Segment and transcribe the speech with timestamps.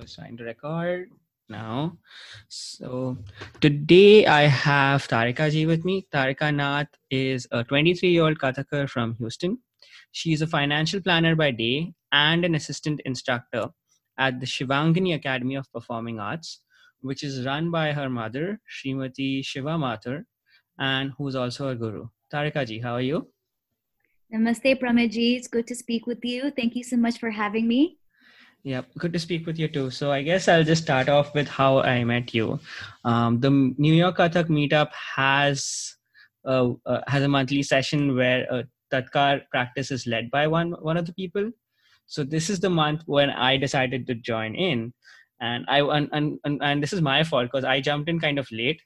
[0.00, 1.10] was trying to record
[1.48, 1.96] now.
[2.48, 3.18] So
[3.60, 6.06] today I have Tarika ji with me.
[6.12, 9.58] Tarika Nath is a 23 year old Kathakar from Houston.
[10.12, 13.68] She is a financial planner by day and an assistant instructor
[14.18, 16.60] at the Shivangini Academy of Performing Arts,
[17.00, 20.24] which is run by her mother, Srimati Shiva Mathur,
[20.78, 22.08] and who's also a guru.
[22.32, 23.28] Tarika ji, how are you?
[24.32, 25.36] Namaste, Pramaji.
[25.36, 26.50] It's good to speak with you.
[26.50, 27.99] Thank you so much for having me.
[28.62, 29.90] Yeah, good to speak with you too.
[29.90, 32.60] So I guess I'll just start off with how I met you.
[33.04, 35.96] Um, the New York Kathak meetup has
[36.44, 40.98] uh, uh, has a monthly session where a Tatkar practice is led by one one
[40.98, 41.50] of the people.
[42.06, 44.92] So this is the month when I decided to join in,
[45.40, 48.46] and I and and, and this is my fault because I jumped in kind of
[48.52, 48.82] late.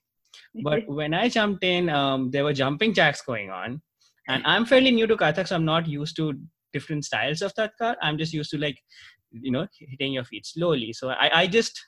[0.63, 3.83] But when I jumped in, um, there were jumping jacks going on,
[4.29, 6.35] and I'm fairly new to Kathak, so I'm not used to
[6.75, 7.97] different styles of Tatkar.
[8.03, 8.79] I'm just used to like
[9.41, 10.93] you know hitting your feet slowly.
[10.93, 11.81] So i, I just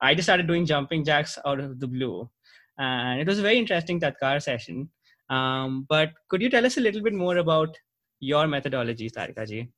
[0.00, 2.28] i just started doing jumping jacks out of the blue.
[2.78, 4.88] And it was a very interesting tatkar session.
[5.30, 7.76] Um, but could you tell us a little bit more about
[8.18, 9.68] your methodology tarika ji?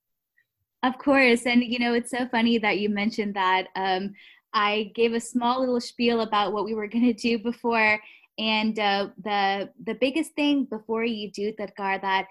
[0.82, 1.46] Of course.
[1.46, 3.68] And you know it's so funny that you mentioned that.
[3.76, 4.14] Um,
[4.54, 8.00] i gave a small little spiel about what we were going to do before.
[8.38, 12.26] And uh, the the biggest thing before you do tatkar that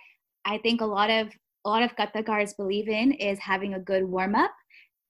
[0.45, 1.29] i think a lot of
[1.65, 4.51] a lot of kathakars believe in is having a good warm up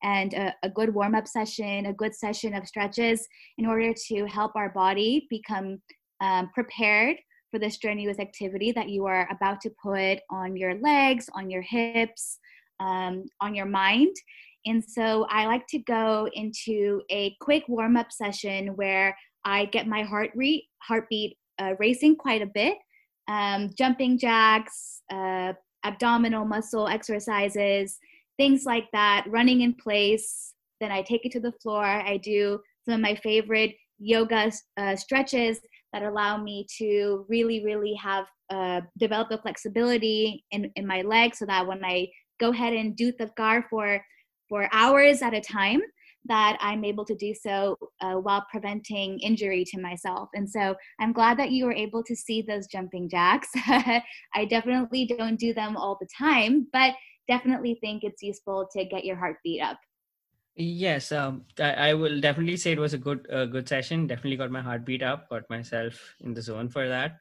[0.06, 4.26] and a, a good warm up session, a good session of stretches in order to
[4.28, 5.82] help our body become
[6.22, 7.18] um, prepared
[7.50, 11.64] for the strenuous activity that you are about to put on your legs, on your
[11.64, 12.38] hips,
[12.80, 14.16] um, on your mind.
[14.68, 19.88] And so I like to go into a quick warm up session where I get
[19.88, 22.78] my heart rate, heartbeat uh, racing quite a bit,
[23.28, 27.98] um, jumping jacks, uh, abdominal muscle exercises,
[28.38, 30.54] things like that, running in place.
[30.82, 31.84] Then I take it to the floor.
[31.84, 35.60] I do some of my favorite yoga uh, stretches
[35.94, 41.40] that allow me to really, really have uh, develop the flexibility in, in my legs
[41.40, 42.08] so that when I
[42.40, 44.02] go ahead and do tatkar for
[44.48, 45.82] for hours at a time,
[46.26, 50.30] that I'm able to do so uh, while preventing injury to myself.
[50.34, 53.50] And so I'm glad that you were able to see those jumping jacks.
[53.56, 56.94] I definitely don't do them all the time, but
[57.28, 59.80] definitely think it's useful to get your heartbeat up.
[60.56, 64.08] Yes, um, I, I, will definitely say it was a good uh, good session.
[64.08, 67.18] Definitely got my heartbeat up, got myself in the zone for that.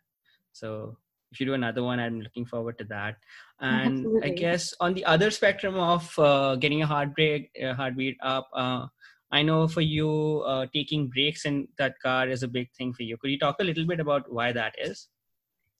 [0.52, 0.96] So
[1.32, 3.16] if you do another one, I'm looking forward to that.
[3.60, 4.30] And Absolutely.
[4.30, 8.86] I guess on the other spectrum of uh, getting a heartbreak, uh, heartbeat up, uh,
[9.32, 13.16] I know for you, uh, taking breaks in Tatkar is a big thing for you.
[13.16, 15.08] Could you talk a little bit about why that is?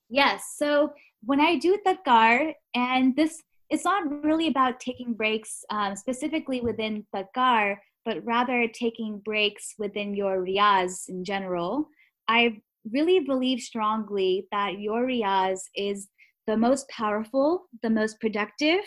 [0.08, 0.42] Yes.
[0.56, 0.92] So
[1.24, 7.06] when I do Tatkar, and this it's not really about taking breaks um, specifically within
[7.14, 11.88] Tatkar, but rather taking breaks within your riyaz in general.
[12.28, 12.60] I
[12.90, 16.08] really believe strongly that your riyaz is
[16.46, 18.84] the most powerful, the most productive,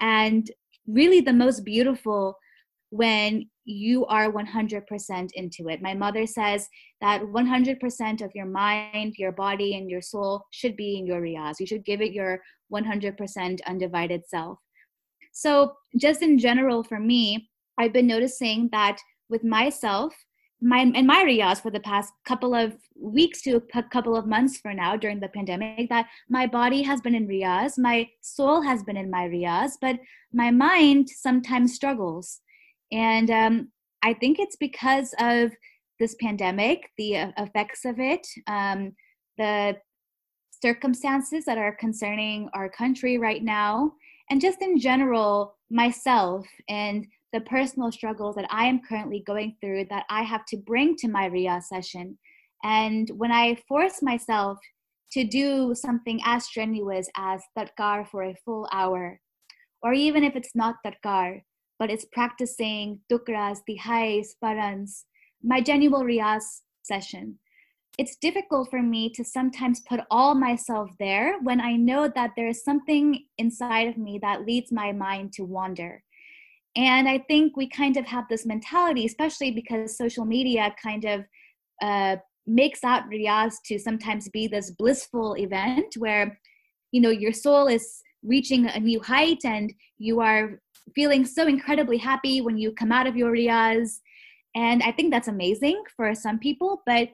[0.00, 0.48] and
[0.86, 2.36] really the most beautiful
[2.90, 5.80] when you are 100% into it.
[5.80, 6.68] My mother says
[7.00, 11.54] that 100% of your mind, your body, and your soul should be in your riyaz.
[11.60, 12.40] You should give it your
[12.72, 14.58] 100% undivided self.
[15.32, 17.48] So, just in general, for me,
[17.78, 18.98] I've been noticing that
[19.28, 20.14] with myself,
[20.60, 24.58] my and my riyaz for the past couple of weeks to a couple of months
[24.58, 28.82] for now during the pandemic that my body has been in riyaz my soul has
[28.82, 29.98] been in my riyaz but
[30.34, 32.42] my mind sometimes struggles
[32.92, 33.68] and um,
[34.02, 35.52] I think it's because of
[35.98, 38.92] this pandemic, the uh, effects of it, um,
[39.36, 39.76] the
[40.62, 43.92] circumstances that are concerning our country right now,
[44.30, 49.86] and just in general, myself and the personal struggles that I am currently going through
[49.90, 52.18] that I have to bring to my Riyaz session.
[52.62, 54.58] And when I force myself
[55.12, 59.20] to do something as strenuous as Tatkar for a full hour,
[59.82, 61.42] or even if it's not Tatkar,
[61.78, 65.06] but it's practicing tukras, tihais, parans,
[65.42, 67.38] my genuine riyaz session.
[68.00, 72.48] It's difficult for me to sometimes put all myself there when I know that there
[72.48, 76.02] is something inside of me that leads my mind to wander.
[76.76, 81.26] And I think we kind of have this mentality, especially because social media kind of
[81.82, 82.16] uh,
[82.46, 86.40] makes out riyaz to sometimes be this blissful event where,
[86.92, 90.62] you know, your soul is reaching a new height and you are
[90.94, 93.98] feeling so incredibly happy when you come out of your riyaz.
[94.54, 97.10] And I think that's amazing for some people, but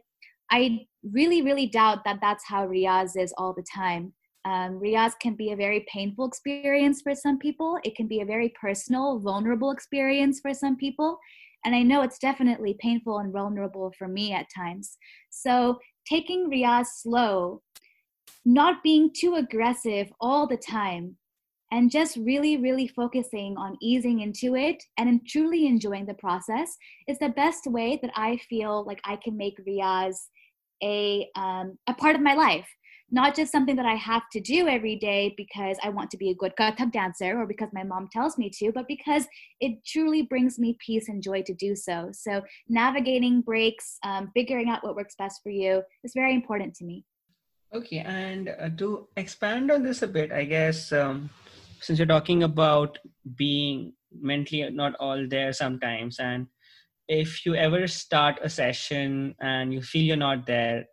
[0.50, 4.12] I really, really doubt that that's how riyaz is all the time.
[4.44, 7.78] Um, riyaz can be a very painful experience for some people.
[7.84, 11.18] It can be a very personal, vulnerable experience for some people.
[11.64, 14.96] And I know it's definitely painful and vulnerable for me at times.
[15.30, 15.78] So
[16.08, 17.62] taking Riyaz slow,
[18.44, 21.16] not being too aggressive all the time,
[21.72, 26.76] and just really, really focusing on easing into it and truly enjoying the process
[27.08, 30.28] is the best way that I feel like I can make Riyaz
[30.82, 32.68] a um, a part of my life
[33.10, 36.30] not just something that I have to do every day because I want to be
[36.30, 39.26] a good Kathak dancer or because my mom tells me to, but because
[39.60, 42.08] it truly brings me peace and joy to do so.
[42.12, 46.84] So, navigating breaks, um, figuring out what works best for you is very important to
[46.84, 47.04] me.
[47.72, 51.30] Okay, and uh, to expand on this a bit, I guess um,
[51.80, 52.98] since you're talking about
[53.36, 56.48] being mentally not all there sometimes, and
[57.08, 60.86] if you ever start a session and you feel you're not there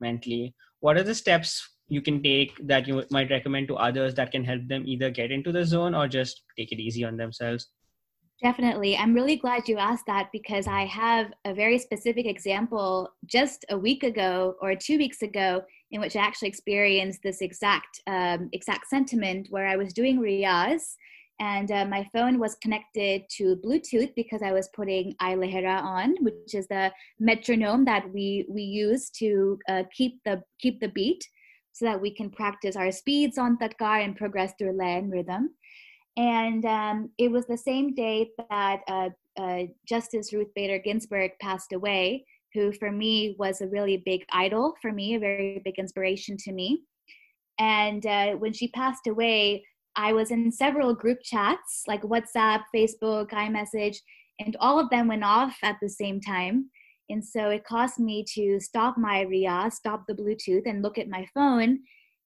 [0.00, 4.32] mentally, what are the steps you can take that you might recommend to others that
[4.32, 7.68] can help them either get into the zone or just take it easy on themselves?
[8.42, 8.96] Definitely.
[8.96, 13.78] I'm really glad you asked that because I have a very specific example just a
[13.78, 15.62] week ago or two weeks ago
[15.92, 20.96] in which I actually experienced this exact um, exact sentiment where I was doing riyaz
[21.40, 26.14] and uh, my phone was connected to Bluetooth because I was putting a lehra on,
[26.20, 31.26] which is the metronome that we we use to uh, keep the keep the beat,
[31.72, 35.50] so that we can practice our speeds on Tatkar and progress through lay and rhythm.
[36.16, 41.72] And um, it was the same day that uh, uh, Justice Ruth Bader Ginsburg passed
[41.72, 46.36] away, who for me was a really big idol for me, a very big inspiration
[46.44, 46.82] to me.
[47.58, 49.64] And uh, when she passed away,
[49.96, 53.96] I was in several group chats like WhatsApp, Facebook, iMessage,
[54.40, 56.70] and all of them went off at the same time.
[57.10, 61.08] And so it caused me to stop my RIA, stop the Bluetooth, and look at
[61.08, 61.80] my phone.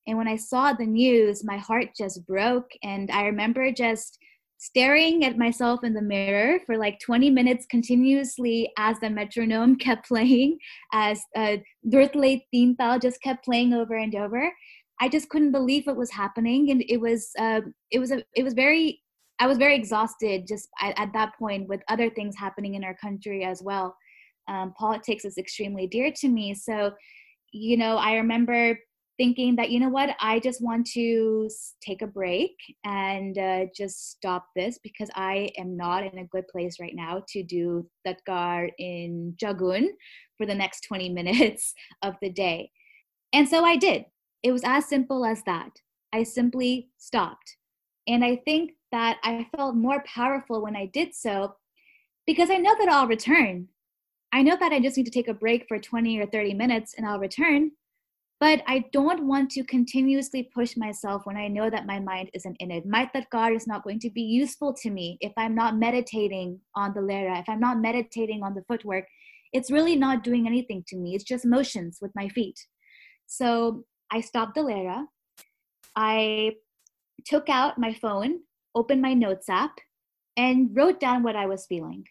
[0.06, 2.70] And when I saw the news, my heart just broke.
[2.82, 4.18] And I remember just
[4.58, 10.08] staring at myself in the mirror for like 20 minutes continuously as the metronome kept
[10.08, 10.58] playing,
[10.92, 11.56] as uh,
[11.90, 14.52] theme Tintal just kept playing over and over.
[15.00, 17.60] I just couldn't believe what was happening, and it was uh,
[17.90, 19.00] it was a it was very
[19.40, 22.94] I was very exhausted just at, at, that point with other things happening in our
[22.94, 23.96] country as well.
[24.48, 26.92] Um, politics is extremely dear to me, so
[27.52, 28.78] you know I remember
[29.18, 31.50] thinking that you know what I just want to
[31.82, 32.54] take a break
[32.84, 37.24] and uh, just stop this because I am not in a good place right now
[37.28, 39.88] to do Tatkar in Jagun
[40.36, 42.70] for the next 20 minutes of the day.
[43.32, 44.06] And so I did.
[44.42, 45.80] It was as simple as that.
[46.12, 47.56] I simply stopped.
[48.06, 51.54] And I think that I felt more powerful when I did so
[52.26, 53.68] because I know that I'll return.
[54.32, 56.94] I know that I just need to take a break for 20 or 30 minutes
[56.96, 57.72] and I'll return.
[58.40, 62.56] But I don't want to continuously push myself when I know that my mind isn't
[62.60, 62.86] in it.
[62.86, 66.94] My tatkar is not going to be useful to me if I'm not meditating on
[66.94, 69.06] the lehra, if I'm not meditating on the footwork.
[69.52, 71.14] It's really not doing anything to me.
[71.14, 72.58] It's just motions with my feet.
[73.26, 75.06] So I stopped the Lehra.
[75.96, 76.52] I
[77.24, 78.40] took out my phone,
[78.74, 79.78] opened my notes app,
[80.36, 82.04] and wrote down what I was feeling.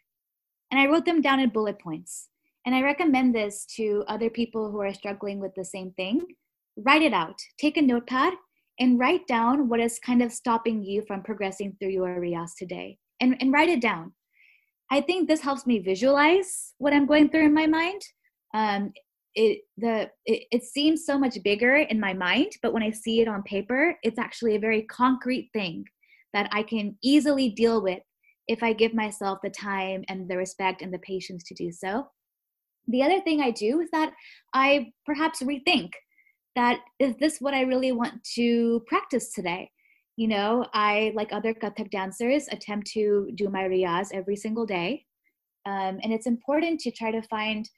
[0.70, 2.30] And I wrote them down in bullet points.
[2.66, 6.22] And I recommend this to other people who are struggling with the same thing.
[6.76, 7.40] Write it out.
[7.58, 8.34] Take a notepad
[8.80, 12.98] and write down what is kind of stopping you from progressing through your riyaz today.
[13.22, 14.14] And, and write it down.
[14.92, 18.02] I think this helps me visualize what I'm going through in my mind.
[18.54, 18.94] Um,
[19.38, 23.22] it the it, it seems so much bigger in my mind but when i see
[23.22, 25.86] it on paper it's actually a very concrete thing
[26.34, 28.00] that i can easily deal with
[28.48, 32.08] if i give myself the time and the respect and the patience to do so.
[32.88, 34.12] The other thing i do is that
[34.54, 35.92] i perhaps rethink
[36.56, 39.70] that is this what i really want to practice today?
[40.16, 45.06] You know i like other kathak dancers attempt to do my riyaz every single day
[45.68, 47.70] um, and it's important to try to find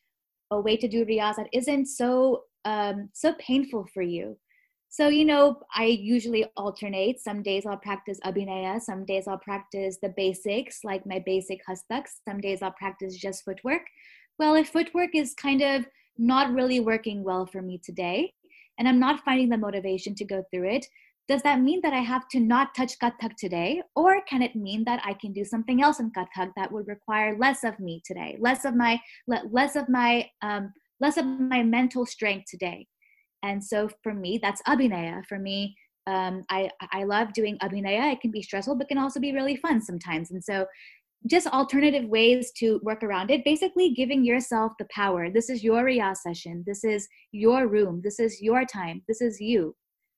[0.51, 4.38] a way to do riyaz that isn't so um, so painful for you.
[4.89, 7.20] So you know, I usually alternate.
[7.20, 8.82] Some days I'll practice abhinaya.
[8.82, 12.10] Some days I'll practice the basics, like my basic hastaks.
[12.27, 13.84] Some days I'll practice just footwork.
[14.39, 15.86] Well, if footwork is kind of
[16.18, 18.34] not really working well for me today,
[18.79, 20.86] and I'm not finding the motivation to go through it,
[21.29, 23.83] does that mean that I have to not touch Kathak today?
[23.95, 27.38] Or can it mean that I can do something else in Kathak that would require
[27.38, 32.07] less of me today, less of my, less of my, um, less of my mental
[32.07, 32.88] strength today?
[33.43, 35.24] And so for me, that's abhinaya.
[35.27, 35.75] For me,
[36.07, 38.12] um, I, I love doing abhinaya.
[38.12, 40.31] It can be stressful, but can also be really fun sometimes.
[40.31, 40.65] And so
[41.27, 45.83] just alternative ways to work around it basically giving yourself the power this is your
[45.83, 49.75] riyaz session this is your room this is your time this is you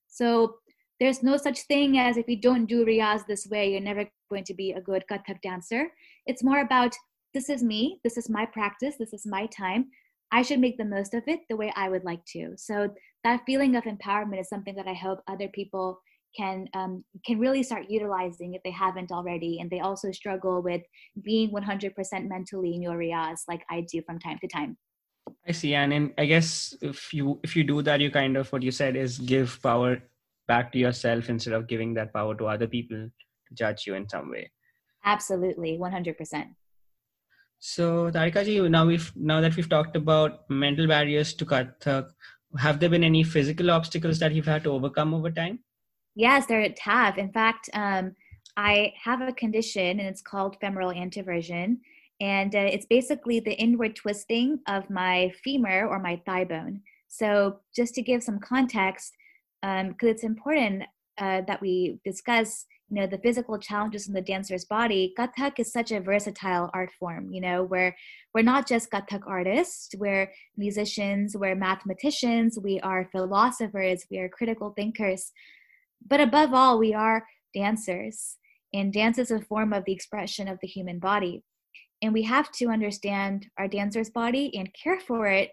[0.07, 0.53] so
[1.01, 4.43] there's no such thing as if you don't do riyaz this way, you're never going
[4.43, 5.87] to be a good Kathak dancer.
[6.27, 6.93] It's more about
[7.33, 9.87] this is me, this is my practice, this is my time.
[10.31, 12.53] I should make the most of it the way I would like to.
[12.55, 12.93] So
[13.23, 15.99] that feeling of empowerment is something that I hope other people
[16.37, 20.83] can um, can really start utilizing if they haven't already, and they also struggle with
[21.23, 24.77] being 100% mentally in your riyaz like I do from time to time.
[25.47, 28.51] I see, and in, I guess if you if you do that, you kind of
[28.53, 30.01] what you said is give power
[30.47, 32.97] back to yourself instead of giving that power to other people
[33.47, 34.51] to judge you in some way.
[35.03, 36.45] Absolutely, 100%.
[37.59, 42.09] So, Tarikaji, now we've now that we've talked about mental barriers to Kathak,
[42.57, 45.59] have there been any physical obstacles that you've had to overcome over time?
[46.15, 47.17] Yes, there have.
[47.17, 48.15] In fact, um,
[48.57, 51.77] I have a condition, and it's called femoral anteversion,
[52.19, 56.81] and uh, it's basically the inward twisting of my femur or my thigh bone.
[57.07, 59.13] So, just to give some context,
[59.61, 60.83] because um, it's important
[61.17, 65.13] uh, that we discuss you know the physical challenges in the dancer's body.
[65.17, 67.95] Kathak is such a versatile art form you know where
[68.33, 74.73] we're not just kathak artists we're musicians we're mathematicians we are philosophers we are critical
[74.75, 75.31] thinkers.
[76.05, 78.37] But above all we are dancers
[78.73, 81.43] and dance is a form of the expression of the human body.
[82.01, 85.51] And we have to understand our dancer's body and care for it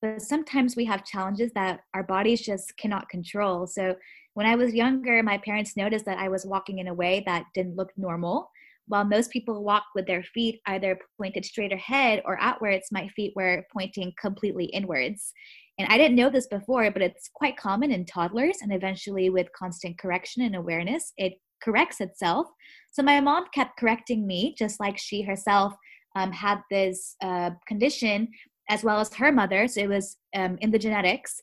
[0.00, 3.94] but sometimes we have challenges that our bodies just cannot control so
[4.38, 7.46] when I was younger, my parents noticed that I was walking in a way that
[7.54, 8.48] didn't look normal.
[8.86, 13.32] While most people walk with their feet either pointed straight ahead or outwards, my feet
[13.34, 15.32] were pointing completely inwards.
[15.76, 19.52] And I didn't know this before, but it's quite common in toddlers, and eventually, with
[19.58, 22.46] constant correction and awareness, it corrects itself.
[22.92, 25.74] So my mom kept correcting me, just like she herself
[26.14, 28.28] um, had this uh, condition,
[28.68, 29.66] as well as her mother.
[29.68, 31.40] So it was um, in the genetics.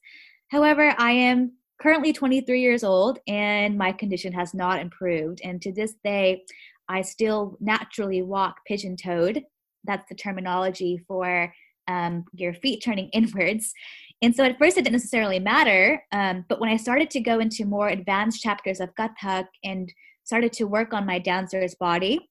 [0.50, 5.41] However, I am currently 23 years old and my condition has not improved.
[5.44, 6.44] And to this day,
[6.88, 9.44] I still naturally walk pigeon toed.
[9.84, 11.53] That's the terminology for
[11.88, 13.74] um, your feet turning inwards.
[14.22, 17.39] And so at first it didn't necessarily matter, um, but when I started to go
[17.39, 19.91] into more advanced chapters of Kathak and
[20.24, 22.29] started to work on my dancer's body,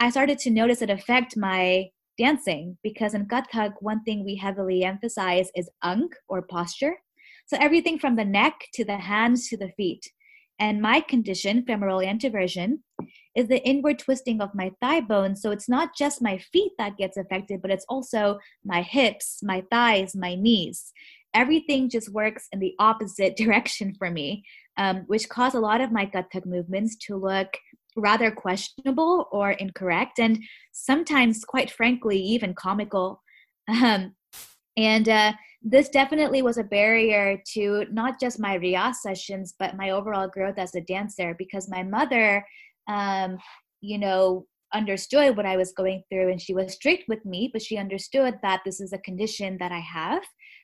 [0.00, 1.86] I started to notice it affect my
[2.18, 6.96] dancing because in Kathak, one thing we heavily emphasize is ang or posture.
[7.46, 10.10] So everything from the neck to the hands to the feet.
[10.58, 12.78] And my condition, femoral anteversion,
[13.34, 15.34] is the inward twisting of my thigh bone.
[15.34, 19.64] So it's not just my feet that gets affected, but it's also my hips, my
[19.70, 20.92] thighs, my knees.
[21.34, 24.44] Everything just works in the opposite direction for me,
[24.76, 27.48] um, which caused a lot of my Kathak movements to look
[27.96, 33.22] rather questionable or incorrect, and sometimes, quite frankly, even comical.
[33.68, 34.14] Um,
[34.76, 35.32] and uh,
[35.62, 40.58] this definitely was a barrier to not just my riyaz sessions, but my overall growth
[40.58, 42.44] as a dancer because my mother,
[42.88, 43.38] um,
[43.80, 47.62] you know, understood what I was going through and she was strict with me, but
[47.62, 50.22] she understood that this is a condition that I have.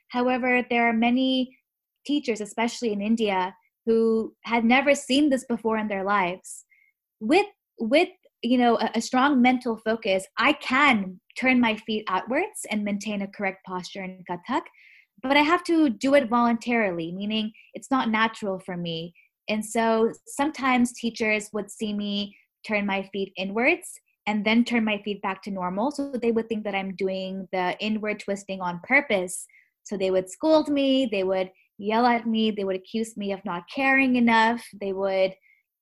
[0.08, 1.56] However, there are many
[2.06, 3.54] teachers, especially in India,
[3.86, 6.64] who had never seen this before in their lives.
[7.20, 7.46] With
[7.78, 8.08] with
[8.42, 13.22] you know a, a strong mental focus, I can turn my feet outwards and maintain
[13.22, 14.62] a correct posture in Kathak
[15.22, 19.14] but I have to do it voluntarily, meaning it's not natural for me.
[19.48, 23.88] And so sometimes teachers would see me turn my feet inwards
[24.26, 25.90] and then turn my feet back to normal.
[25.90, 29.46] So they would think that I'm doing the inward twisting on purpose.
[29.84, 33.44] So they would scold me, they would yell at me, they would accuse me of
[33.44, 35.32] not caring enough, they would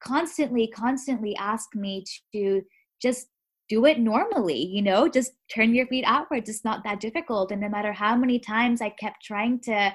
[0.00, 2.62] constantly, constantly ask me to
[3.00, 3.29] just
[3.69, 7.50] do it normally you know just turn your feet outwards it's not that difficult.
[7.50, 9.93] And no matter how many times i kept trying to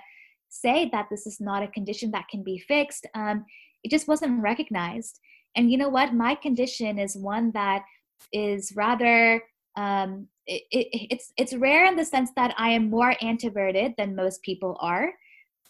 [0.50, 3.46] say that this is not a condition that can be fixed um,
[3.84, 5.20] it just wasn't recognized.
[5.56, 6.14] And you know what?
[6.14, 7.84] My condition is one that
[8.32, 9.42] is rather
[9.76, 14.16] um, it, it, it's it's rare in the sense that i am more anteverted than
[14.16, 15.14] most people are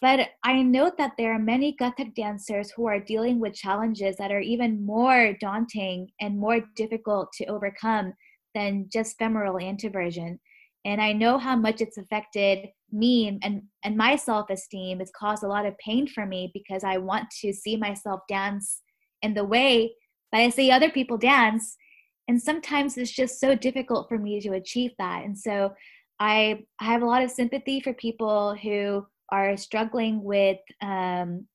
[0.02, 4.32] but I note that there are many Kathak dancers who are dealing with challenges that
[4.32, 8.14] are even more daunting and more difficult to overcome
[8.56, 10.40] than just femoral anteversion.
[10.86, 15.00] And I know how much it's affected me and, and my self esteem.
[15.00, 18.82] It's caused a lot of pain for me because I want to see myself dance
[19.22, 19.94] in the way
[20.32, 21.78] that I see other people dance.
[22.28, 25.24] And sometimes it's just so difficult for me to achieve that.
[25.24, 25.74] And so
[26.20, 31.46] I, I have a lot of sympathy for people who are struggling with um,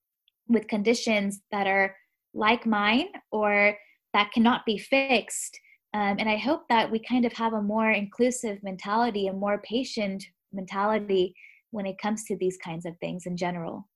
[0.49, 1.95] with conditions that are
[2.35, 3.77] like mine or
[4.13, 5.59] that cannot be fixed.
[5.95, 9.63] Um, and I hope that we kind of have a more inclusive mentality, a more
[9.63, 11.35] patient mentality
[11.71, 13.89] when it comes to these kinds of things in general.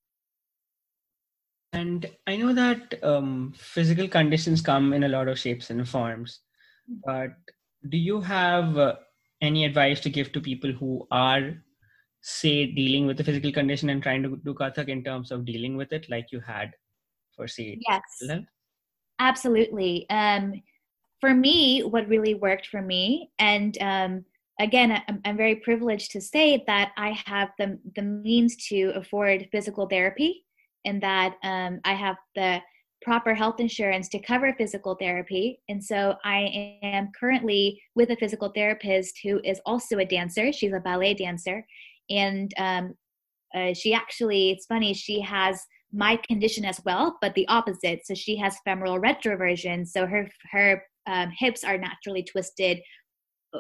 [1.73, 6.41] And I know that um, physical conditions come in a lot of shapes and forms,
[6.91, 6.99] mm.
[7.05, 7.31] but
[7.89, 8.97] do you have uh,
[9.41, 11.55] any advice to give to people who are
[12.21, 15.77] say dealing with the physical condition and trying to do kathak in terms of dealing
[15.77, 16.73] with it like you had
[17.35, 18.03] for say yes
[19.19, 20.53] absolutely um
[21.21, 24.25] for me what really worked for me and um
[24.59, 29.49] again I'm, I'm very privileged to say that i have the the means to afford
[29.51, 30.45] physical therapy
[30.85, 32.61] and that um, i have the
[33.03, 35.61] proper health insurance to cover physical therapy.
[35.69, 40.53] And so I am currently with a physical therapist who is also a dancer.
[40.53, 41.67] She's a ballet dancer.
[42.11, 42.95] And um,
[43.55, 45.61] uh, she actually, it's funny, she has
[45.93, 48.01] my condition as well, but the opposite.
[48.05, 49.87] So she has femoral retroversion.
[49.87, 52.81] So her, her um, hips are naturally twisted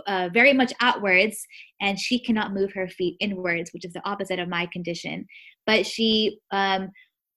[0.07, 1.45] uh, very much outwards
[1.81, 5.27] and she cannot move her feet inwards which is the opposite of my condition
[5.67, 6.91] but she um,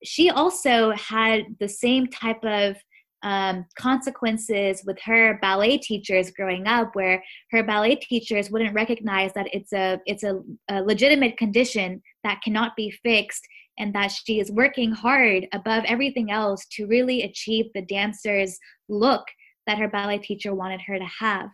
[0.03, 2.75] she also had the same type of
[3.23, 9.47] um, consequences with her ballet teachers growing up where her ballet teachers wouldn't recognize that
[9.53, 13.47] it's a it's a, a, legitimate condition that cannot be fixed
[13.79, 19.23] and that she is working hard above everything else to really achieve the dancer's look
[19.65, 21.49] that her ballet teacher wanted her to have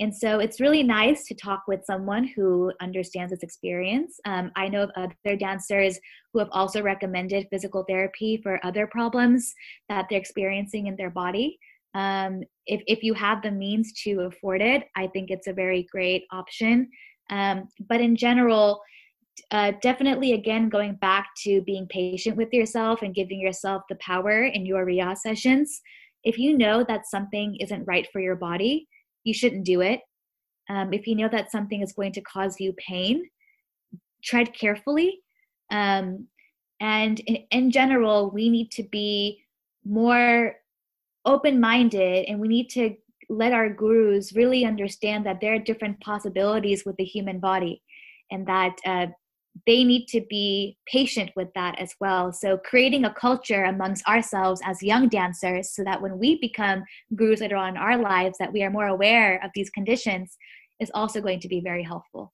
[0.00, 4.20] and so it's really nice to talk with someone who understands this experience.
[4.24, 5.98] Um, I know of other dancers
[6.32, 9.52] who have also recommended physical therapy for other problems
[9.88, 11.58] that they're experiencing in their body.
[11.94, 15.86] Um, if, if you have the means to afford it, I think it's a very
[15.90, 16.88] great option.
[17.30, 18.80] Um, but in general,
[19.50, 24.44] uh, definitely again going back to being patient with yourself and giving yourself the power
[24.44, 25.80] in your riyaz sessions.
[26.24, 28.86] If you know that something isn't right for your body,
[29.28, 30.00] you shouldn't do it.
[30.68, 33.22] Um, if you know that something is going to cause you pain,
[34.24, 35.20] tread carefully.
[35.70, 36.26] Um,
[36.80, 39.44] and in, in general, we need to be
[39.84, 40.56] more
[41.24, 42.94] open minded and we need to
[43.28, 47.82] let our gurus really understand that there are different possibilities with the human body
[48.30, 49.06] and that uh,
[49.66, 52.32] they need to be patient with that as well.
[52.32, 57.40] So, creating a culture amongst ourselves as young dancers so that when we become gurus
[57.40, 60.36] later on in our lives, that we are more aware of these conditions
[60.80, 62.32] is also going to be very helpful.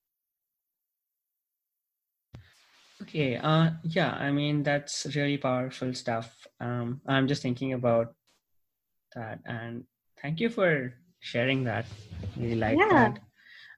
[3.02, 6.46] Okay, uh, yeah, I mean, that's really powerful stuff.
[6.60, 8.14] Um, I'm just thinking about
[9.14, 9.84] that, and
[10.22, 11.86] thank you for sharing that.
[12.36, 12.88] Really like yeah.
[12.88, 13.20] that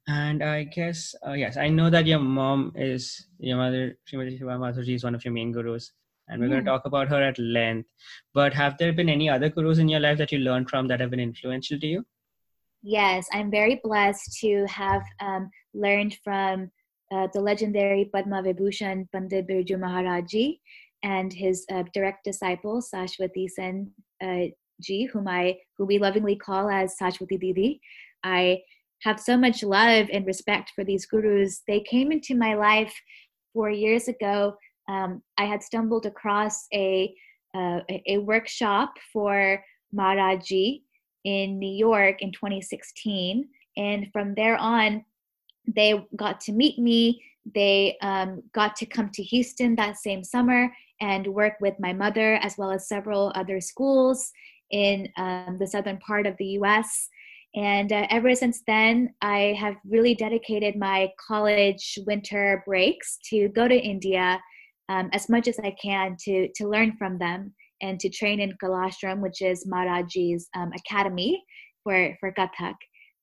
[0.08, 3.98] and I guess uh, yes, I know that your mom is your mother.
[4.08, 5.92] Srimati Shiva is one of your main gurus,
[6.28, 7.88] and we're going to talk about her at length.
[8.32, 11.00] But have there been any other gurus in your life that you learned from that
[11.00, 12.06] have been influential to you?
[12.82, 16.70] Yes, I'm very blessed to have um, learned from
[17.12, 20.60] uh, the legendary Padma Vibhushan Pandit Birju Maharaji
[21.02, 23.90] and his uh, direct disciple Saswati Sen
[24.22, 24.44] uh,
[24.80, 27.80] Ji, whom I who we lovingly call as Saswati Didi.
[28.22, 28.60] I
[29.02, 31.62] have so much love and respect for these gurus.
[31.66, 32.94] They came into my life
[33.52, 34.56] four years ago.
[34.88, 37.14] Um, I had stumbled across a,
[37.54, 39.62] uh, a workshop for
[39.94, 40.82] Maharaji
[41.24, 43.48] in New York in 2016.
[43.76, 45.04] And from there on,
[45.66, 47.22] they got to meet me.
[47.54, 52.36] They um, got to come to Houston that same summer and work with my mother
[52.36, 54.32] as well as several other schools
[54.70, 57.08] in um, the southern part of the US.
[57.56, 63.66] And uh, ever since then, I have really dedicated my college winter breaks to go
[63.66, 64.38] to India
[64.90, 68.52] um, as much as I can to, to learn from them and to train in
[68.62, 71.42] Kalashram, which is Maharaji's um, academy
[71.82, 72.74] for, for Kathak.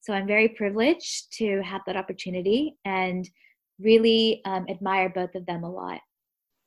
[0.02, 3.30] So I'm very privileged to have that opportunity and
[3.80, 6.02] really um, admire both of them a lot.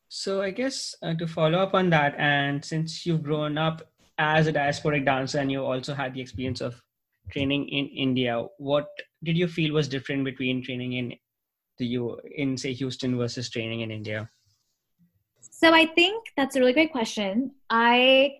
[0.08, 3.82] So I guess uh, to follow up on that, and since you've grown up
[4.18, 6.80] as a diasporic dancer and you also had the experience of
[7.30, 8.88] training in India, what
[9.24, 11.14] did you feel was different between training in
[11.78, 14.28] the U in say Houston versus training in India?
[15.40, 17.52] So I think that's a really great question.
[17.70, 18.36] I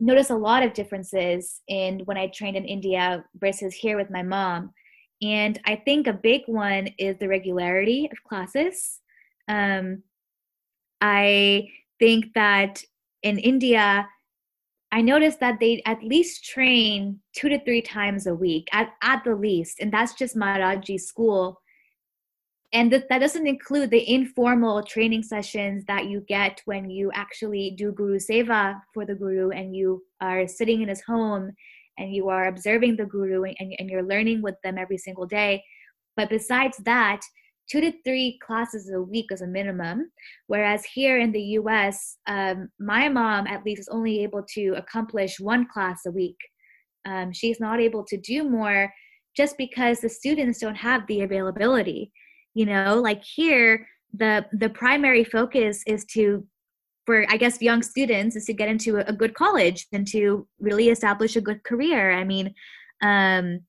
[0.00, 4.22] notice a lot of differences in when I trained in India versus here with my
[4.22, 4.72] mom.
[5.22, 9.00] And I think a big one is the regularity of classes.
[9.48, 10.02] Um,
[11.00, 11.68] I
[11.98, 12.82] think that
[13.22, 14.06] in India,
[14.92, 19.24] I noticed that they at least train two to three times a week, at, at
[19.24, 19.80] the least.
[19.80, 21.60] And that's just Maharaji school.
[22.72, 27.74] And th- that doesn't include the informal training sessions that you get when you actually
[27.76, 31.52] do Guru Seva for the Guru and you are sitting in his home
[31.98, 35.64] and you are observing the Guru and, and you're learning with them every single day.
[36.16, 37.20] But besides that,
[37.70, 40.10] two to three classes a week as a minimum.
[40.46, 45.40] Whereas here in the US, um, my mom at least is only able to accomplish
[45.40, 46.36] one class a week.
[47.06, 48.92] Um, she's not able to do more
[49.36, 52.12] just because the students don't have the availability.
[52.54, 56.46] You know, like here, the the primary focus is to
[57.04, 60.46] for I guess young students is to get into a, a good college and to
[60.58, 62.12] really establish a good career.
[62.12, 62.54] I mean,
[63.02, 63.60] um,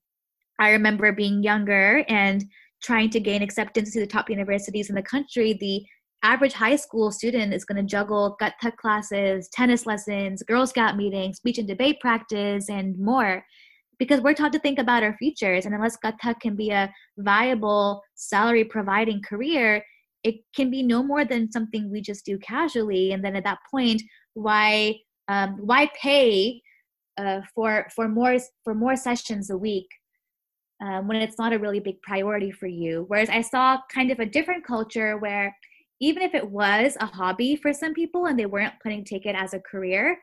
[0.58, 2.44] I remember being younger and
[2.82, 5.56] trying to gain acceptance to the top universities in the country.
[5.58, 5.84] The
[6.22, 11.36] average high school student is going to juggle Kathak classes, tennis lessons, Girl Scout meetings,
[11.36, 13.44] speech and debate practice, and more.
[13.98, 18.02] Because we're taught to think about our futures, and unless Kathak can be a viable
[18.14, 19.84] salary providing career,
[20.22, 23.12] it can be no more than something we just do casually.
[23.12, 24.02] And then at that point,
[24.34, 26.62] why um, why pay
[27.18, 29.86] uh, for for more for more sessions a week
[30.80, 33.04] um, when it's not a really big priority for you?
[33.08, 35.56] Whereas I saw kind of a different culture where
[36.00, 39.26] even if it was a hobby for some people and they weren't planning to take
[39.26, 40.18] it as a career,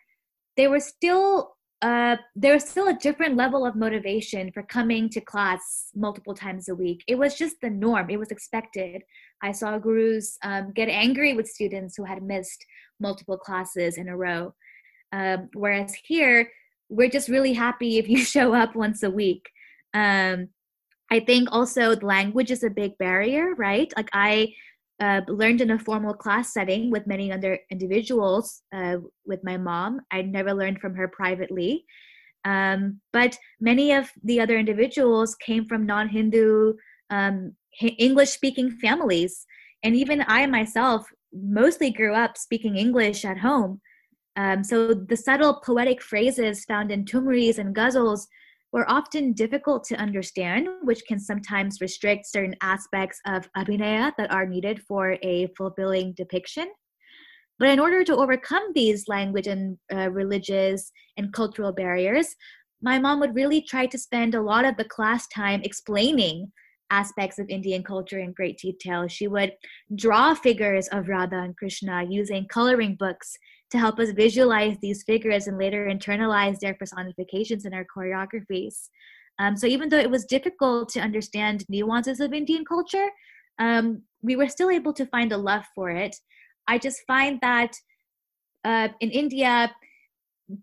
[0.56, 5.22] they were still uh, there was still a different level of motivation for coming to
[5.22, 7.04] class multiple times a week.
[7.08, 8.10] It was just the norm.
[8.10, 9.04] It was expected.
[9.44, 12.66] I saw gurus um, get angry with students who had missed
[13.00, 14.54] multiple classes in a row.
[15.12, 16.50] Um, whereas here,
[16.90, 19.50] we're just really happy if you show up once a week.
[19.96, 20.50] Um,
[21.10, 23.92] I think also language is a big barrier, right?
[23.96, 24.54] Like I
[25.00, 30.02] uh, learned in a formal class setting with many other individuals uh, with my mom.
[30.12, 31.86] I never learned from her privately.
[32.44, 36.74] Um, but many of the other individuals came from non Hindu,
[37.10, 39.46] um, English speaking families.
[39.84, 43.82] And even I myself mostly grew up speaking English at home.
[44.38, 48.28] Um, so the subtle poetic phrases found in tumris and ghazals
[48.76, 54.46] were often difficult to understand, which can sometimes restrict certain aspects of abhinaya that are
[54.46, 56.68] needed for a fulfilling depiction.
[57.58, 62.36] But in order to overcome these language and uh, religious and cultural barriers,
[62.82, 66.52] my mom would really try to spend a lot of the class time explaining
[66.90, 69.08] aspects of Indian culture in great detail.
[69.08, 69.54] She would
[69.96, 73.38] draw figures of Radha and Krishna using coloring books
[73.76, 78.90] to help us visualize these figures and later internalize their personifications in our choreographies.
[79.40, 83.10] Um, so even though it was difficult to understand nuances of Indian culture,
[83.60, 86.16] um, we were still able to find a love for it.
[86.68, 87.74] I just find that
[88.64, 89.72] uh, in India,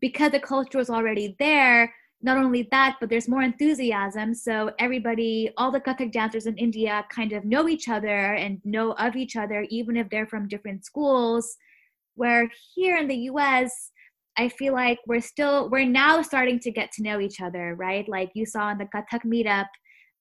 [0.00, 4.34] because the culture was already there, not only that, but there's more enthusiasm.
[4.34, 8.92] So everybody, all the Kathak dancers in India kind of know each other and know
[8.92, 11.56] of each other, even if they're from different schools
[12.14, 13.90] where here in the US,
[14.38, 18.08] I feel like we're still we're now starting to get to know each other, right?
[18.08, 19.66] Like you saw in the Kathak meetup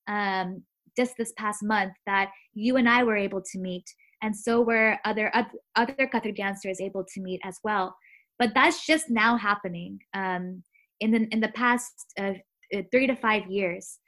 [0.08, 0.64] um,
[0.98, 3.86] just this past month that you and I were able to meet,
[4.22, 5.32] and so were other
[5.76, 7.96] other Kathak dancers able to meet as well.
[8.38, 10.64] But that's just now happening um,
[11.00, 12.34] in the in the past uh,
[12.76, 14.00] uh three to five years.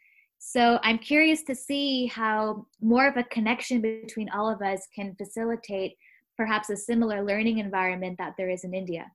[0.46, 5.16] So I'm curious to see how more of a connection between all of us can
[5.16, 5.94] facilitate
[6.38, 9.12] perhaps a similar learning environment that there is in India.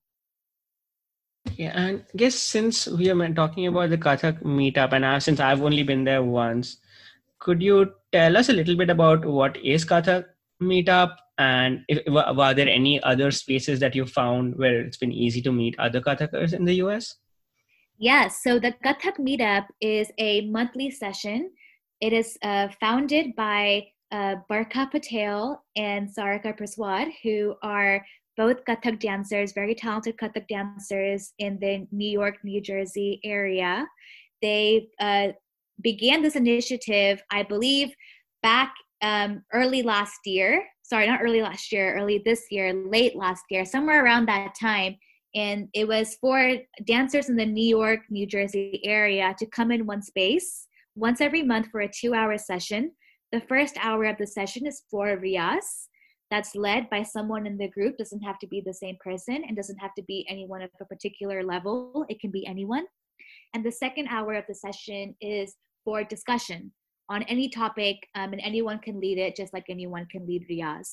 [1.57, 5.41] Yeah, and I guess since we are talking about the Kathak meetup, and I, since
[5.41, 6.79] I've only been there once,
[7.39, 10.27] could you tell us a little bit about what is Kathak
[10.63, 15.41] meetup, and if, were there any other spaces that you found where it's been easy
[15.43, 17.17] to meet other Kathakers in the US?
[17.99, 21.51] Yes, so the Kathak meetup is a monthly session.
[22.01, 28.05] It is uh, founded by uh, Barkha Patel and Sarika Praswad, who are
[28.37, 33.87] both Kathak dancers, very talented Kathak dancers in the New York, New Jersey area.
[34.41, 35.29] They uh,
[35.83, 37.93] began this initiative, I believe,
[38.43, 40.65] back um, early last year.
[40.83, 44.97] Sorry, not early last year, early this year, late last year, somewhere around that time.
[45.35, 46.55] And it was for
[46.87, 51.43] dancers in the New York, New Jersey area to come in one space once every
[51.43, 52.93] month for a two hour session
[53.33, 55.87] the first hour of the session is for Riyaz.
[56.31, 59.57] That's led by someone in the group, doesn't have to be the same person and
[59.57, 62.05] doesn't have to be anyone of a particular level.
[62.09, 62.85] It can be anyone.
[63.55, 66.73] And the second hour of the session is for discussion
[67.09, 70.89] on any topic, um, and anyone can lead it just like anyone can lead Riyaz.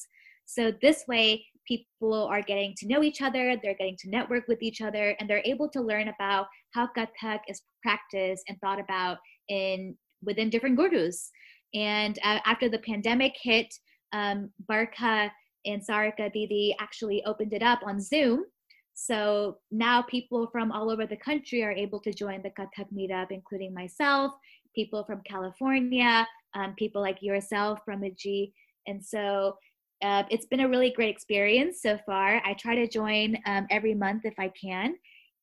[0.45, 4.61] So this way, people are getting to know each other, they're getting to network with
[4.61, 9.17] each other, and they're able to learn about how Kathak is practiced and thought about
[9.49, 11.29] in within different gurus.
[11.75, 13.73] And uh, after the pandemic hit,
[14.13, 15.29] um, Barkha
[15.65, 18.45] and Sarika Didi actually opened it up on Zoom.
[18.93, 23.27] So now people from all over the country are able to join the Kathak meetup,
[23.29, 24.31] including myself,
[24.73, 28.53] people from California, um, people like yourself from Aji.
[28.87, 29.57] And so
[30.01, 32.41] uh, it's been a really great experience so far.
[32.45, 34.95] I try to join um, every month if I can.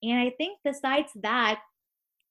[0.02, 1.60] And I think besides that,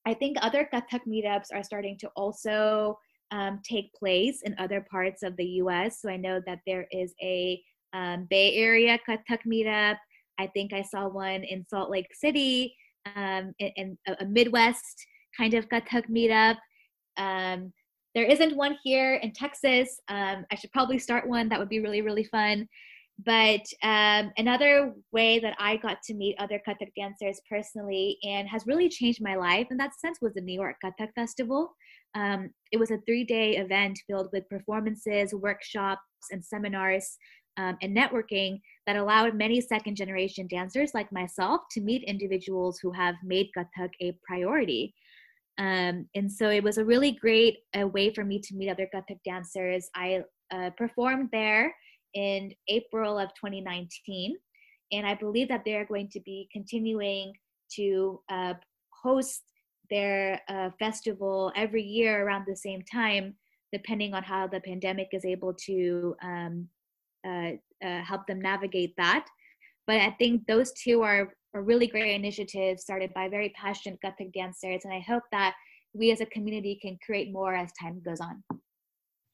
[0.06, 2.98] I think other Kathak meetups are starting to also
[3.32, 6.00] um, take place in other parts of the US.
[6.00, 7.60] So I know that there is a
[7.92, 9.96] um, Bay Area Kathak meetup.
[10.38, 12.76] I think I saw one in Salt Lake City,
[13.16, 15.04] um, in a, Midwest
[15.36, 16.56] kind of Kathak meetup.
[17.16, 17.72] Um,
[18.14, 20.00] there isn't one here in Texas.
[20.08, 21.48] Um, I should probably start one.
[21.48, 22.68] That would be really, really fun.
[23.24, 28.66] But um, another way that I got to meet other Kathak dancers personally and has
[28.66, 31.74] really changed my life in that sense was the New York Kathak Festival.
[32.14, 37.16] Um, it was a three day event filled with performances, workshops, and seminars
[37.58, 42.92] um, and networking that allowed many second generation dancers like myself to meet individuals who
[42.92, 44.94] have made Kathak a priority.
[45.58, 48.88] Um, and so it was a really great uh, way for me to meet other
[48.92, 49.88] Kathak dancers.
[49.94, 51.74] I uh, performed there
[52.14, 54.34] in April of 2019,
[54.92, 57.34] and I believe that they're going to be continuing
[57.76, 58.54] to uh,
[59.02, 59.42] host
[59.92, 63.34] their uh, festival every year around the same time,
[63.72, 66.66] depending on how the pandemic is able to um,
[67.26, 67.52] uh,
[67.84, 69.26] uh, help them navigate that.
[69.86, 74.32] But I think those two are, are really great initiatives started by very passionate Kathak
[74.32, 75.54] dancers, and I hope that
[75.92, 78.42] we as a community can create more as time goes on.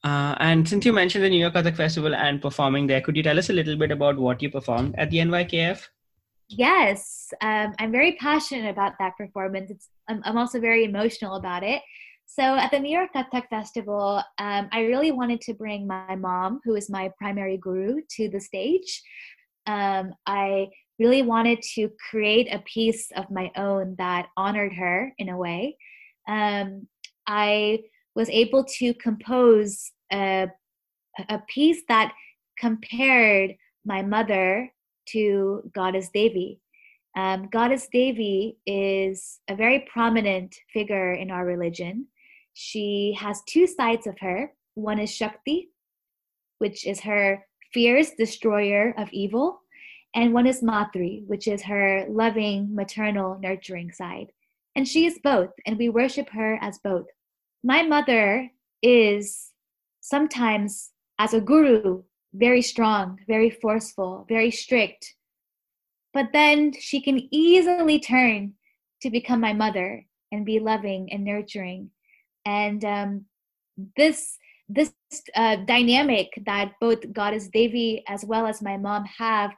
[0.04, 3.22] Uh, and since you mentioned the New York Kathak Festival and performing there, could you
[3.22, 5.86] tell us a little bit about what you performed at the NYKF?
[6.48, 9.70] Yes, um, I'm very passionate about that performance.
[9.70, 11.82] It's, I'm, I'm, also very emotional about it.
[12.26, 16.60] So at the New York Kathak Festival, um, I really wanted to bring my mom,
[16.64, 19.02] who is my primary guru, to the stage.
[19.66, 20.68] Um, I
[20.98, 25.76] really wanted to create a piece of my own that honored her in a way.
[26.28, 26.86] Um,
[27.26, 27.80] I
[28.14, 30.48] was able to compose a,
[31.28, 32.12] a piece that
[32.58, 34.70] compared my mother
[35.10, 36.60] to Goddess Devi.
[37.18, 42.06] Um, Goddess Devi is a very prominent figure in our religion.
[42.54, 44.52] She has two sides of her.
[44.74, 45.70] One is Shakti,
[46.58, 49.60] which is her fierce destroyer of evil,
[50.14, 54.28] and one is Matri, which is her loving, maternal, nurturing side.
[54.76, 57.06] And she is both, and we worship her as both.
[57.64, 58.48] My mother
[58.80, 59.50] is
[60.00, 65.16] sometimes, as a guru, very strong, very forceful, very strict.
[66.18, 68.54] But then she can easily turn
[69.02, 71.90] to become my mother and be loving and nurturing.
[72.44, 73.26] And um,
[73.96, 74.36] this
[74.68, 74.92] this
[75.36, 79.52] uh, dynamic that both Goddess Devi as well as my mom have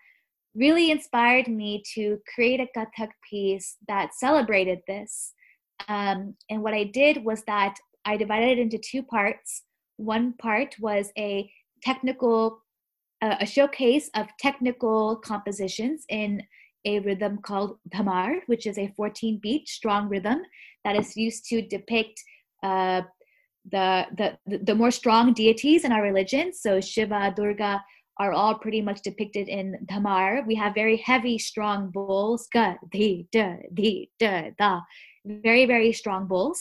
[0.55, 5.33] really inspired me to create a Kathak piece that celebrated this.
[5.89, 9.63] Um, and what I did was that I divided it into two parts.
[9.97, 11.51] One part was a
[11.83, 12.61] technical
[13.23, 16.43] a showcase of technical compositions in
[16.85, 20.41] a rhythm called dhamar, which is a 14 beat strong rhythm
[20.85, 22.21] that is used to depict
[22.63, 23.03] uh,
[23.71, 26.53] the, the, the more strong deities in our religion.
[26.55, 27.83] So Shiva, Durga
[28.19, 30.47] are all pretty much depicted in dhamar.
[30.47, 34.81] We have very heavy, strong bols, ga, di, da, di, da, da,
[35.25, 36.59] very, very strong bols.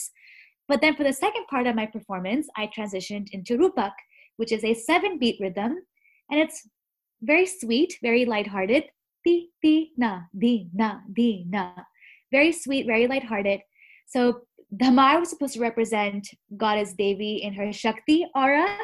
[0.68, 3.92] But then for the second part of my performance, I transitioned into rupak,
[4.36, 5.78] which is a seven beat rhythm.
[6.30, 6.68] And it's
[7.22, 8.84] very sweet, very lighthearted.
[9.24, 11.72] Di, di, na, di, na, di, na.
[12.32, 13.60] Very sweet, very lighthearted.
[14.06, 14.42] So
[14.74, 18.78] Dhamar was supposed to represent Goddess Devi in her Shakti aura,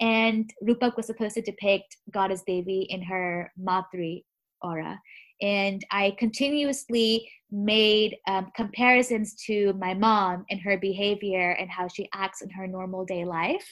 [0.00, 4.24] and Rupak was supposed to depict Goddess Devi in her Matri
[4.62, 4.98] aura.
[5.40, 12.08] And I continuously made um, comparisons to my mom and her behavior and how she
[12.12, 13.66] acts in her normal day life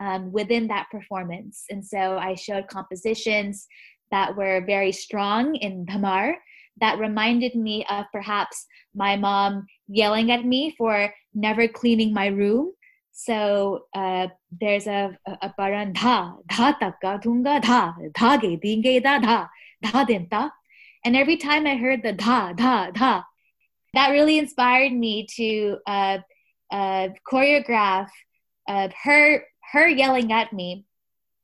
[0.00, 1.64] um, within that performance.
[1.70, 3.66] And so I showed compositions
[4.10, 6.34] that were very strong in Dhamar
[6.80, 12.72] that reminded me of perhaps my mom yelling at me for never cleaning my room.
[13.12, 14.28] So uh,
[14.60, 19.48] there's a, a, paran dha, dha taka, tunga dha, dhage, dinge da dha,
[19.82, 20.50] dha denta.
[21.04, 23.22] And every time I heard the dha, dha, dha,
[23.94, 26.18] that really inspired me to uh,
[26.72, 28.08] uh, choreograph
[28.68, 30.84] uh, her her yelling at me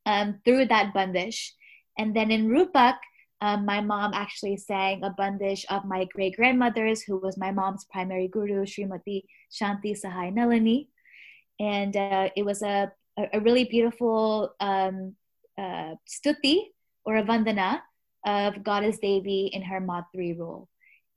[0.07, 1.53] um, through that bandish.
[1.99, 2.97] And then in Rupak,
[3.41, 7.87] um, my mom actually sang a bandish of my great grandmother's, who was my mom's
[7.87, 10.89] primary guru, Srimati Shanti Sahai Nalini.
[11.59, 12.93] And uh, it was a,
[13.33, 15.17] a really beautiful um,
[15.59, 16.65] uh, stuti
[17.05, 17.81] or a vandana
[18.27, 20.69] of Goddess Devi in her Matri role.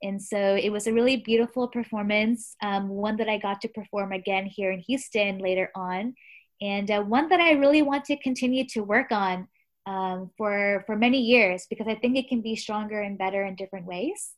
[0.02, 4.12] And so it was a really beautiful performance, um, one that I got to perform
[4.12, 6.14] again here in Houston later on,
[6.60, 9.48] and uh, one that I really want to continue to work on
[9.86, 13.54] um, for for many years because I think it can be stronger and better in
[13.56, 14.32] different ways.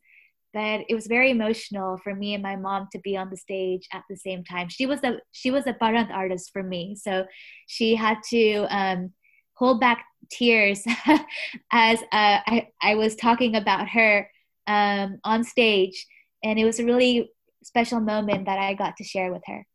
[0.54, 3.86] but it was very emotional for me and my mom to be on the stage
[3.92, 4.68] at the same time.
[4.68, 7.26] She was a she was a padhant artist for me, so
[7.66, 9.12] she had to um,
[9.54, 10.82] hold back tears
[11.72, 14.28] as uh, I I was talking about her
[14.66, 16.06] um, on stage,
[16.42, 17.30] and it was a really
[17.62, 19.66] special moment that I got to share with her.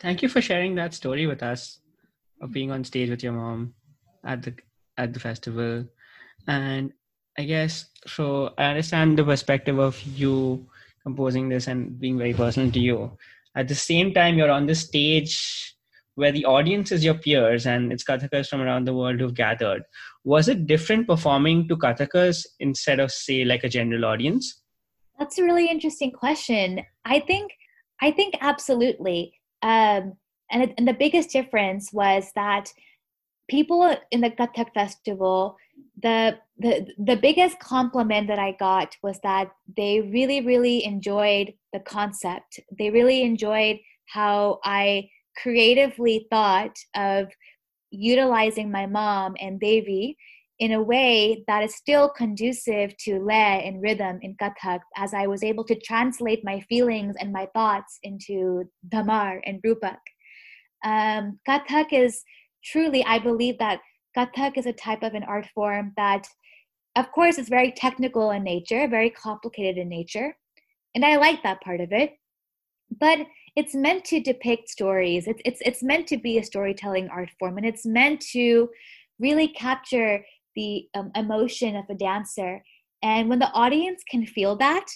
[0.00, 1.80] Thank you for sharing that story with us
[2.40, 3.74] of being on stage with your mom
[4.24, 4.54] at the
[4.96, 5.84] at the festival.
[6.46, 6.92] And
[7.38, 10.66] i guess so i understand the perspective of you
[11.04, 13.16] composing this and being very personal to you.
[13.56, 15.74] At the same time you're on the stage
[16.14, 19.82] where the audience is your peers and it's kathakas from around the world who've gathered.
[20.24, 24.62] Was it different performing to kathakas instead of say like a general audience?
[25.18, 26.82] That's a really interesting question.
[27.04, 27.52] I think
[28.00, 30.14] i think absolutely um,
[30.50, 32.72] and, and the biggest difference was that
[33.48, 35.56] people in the Kathak festival,
[36.02, 41.80] the, the the biggest compliment that I got was that they really, really enjoyed the
[41.80, 42.60] concept.
[42.78, 45.08] They really enjoyed how I
[45.42, 47.28] creatively thought of
[47.90, 50.16] utilizing my mom and Devi
[50.58, 55.26] in a way that is still conducive to lay and rhythm in Kathak as I
[55.26, 59.98] was able to translate my feelings and my thoughts into Dhamar and Rupak.
[60.84, 62.24] Um, Kathak is
[62.64, 63.80] truly, I believe that
[64.16, 66.26] Kathak is a type of an art form that,
[66.96, 70.36] of course, is very technical in nature, very complicated in nature.
[70.94, 72.16] And I like that part of it.
[73.00, 73.18] But
[73.54, 75.28] it's meant to depict stories.
[75.28, 78.70] It's, it's, it's meant to be a storytelling art form, and it's meant to
[79.20, 80.24] really capture
[80.58, 82.62] the um, emotion of a dancer.
[83.02, 84.86] And when the audience can feel that,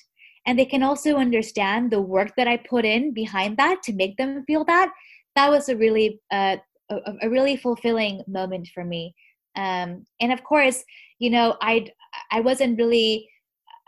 [0.44, 4.16] and they can also understand the work that I put in behind that to make
[4.16, 4.90] them feel that,
[5.37, 6.57] that was a really uh,
[6.90, 9.14] a, a, really fulfilling moment for me.
[9.57, 10.83] Um, and of course,
[11.20, 11.87] you know, I
[12.31, 13.29] I wasn't really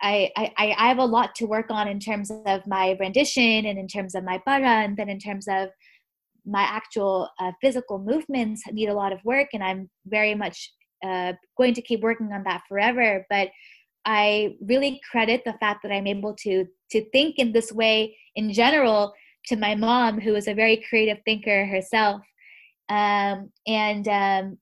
[0.00, 3.78] I, I, I have a lot to work on in terms of my rendition and
[3.78, 5.70] in terms of my padhant and then in terms of
[6.46, 10.72] my actual uh, physical movements need a lot of work and i'm very much
[11.04, 13.48] uh, going to keep working on that forever but
[14.04, 18.52] i really credit the fact that i'm able to to think in this way in
[18.52, 19.12] general
[19.46, 22.22] to my mom, who was a very creative thinker herself.
[22.88, 24.58] Um, and um,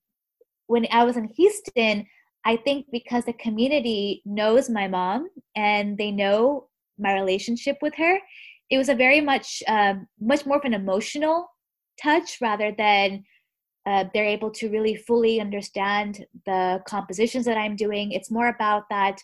[0.67, 2.07] when I was in Houston,
[2.45, 8.19] I think because the community knows my mom and they know my relationship with her,
[8.71, 11.47] it was a very much um, much more of an emotional
[12.03, 13.25] touch rather than
[13.87, 18.13] uh, they're able to really fully understand the compositions that I'm doing.
[18.13, 19.19] It's more about that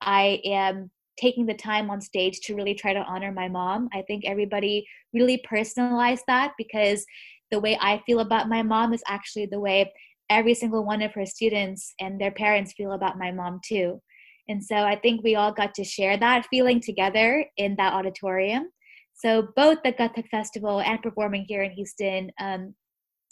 [0.00, 3.88] I am taking the time on stage to really try to honor my mom.
[3.92, 7.04] I think everybody really personalized that because
[7.50, 9.92] the way I feel about my mom is actually the way
[10.28, 14.00] every single one of her students and their parents feel about my mom too.
[14.48, 18.70] And so I think we all got to share that feeling together in that auditorium.
[19.14, 22.74] So both the Kathak Festival and performing here in Houston, um,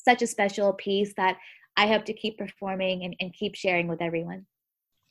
[0.05, 1.37] such a special piece that
[1.77, 4.47] I hope to keep performing and, and keep sharing with everyone.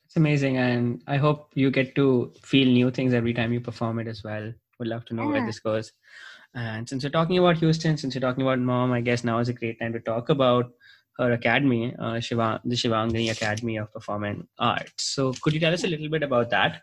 [0.06, 4.00] It's amazing, and I hope you get to feel new things every time you perform
[4.00, 4.54] it as well.
[4.80, 5.30] Would love to know yeah.
[5.30, 5.94] where this goes.
[6.54, 9.48] And since we're talking about Houston, since we're talking about mom, I guess now is
[9.48, 10.72] a great time to talk about
[11.18, 15.04] her academy, uh, Shiva, the Shivangini Academy of Performing Arts.
[15.04, 16.82] So, could you tell us a little bit about that?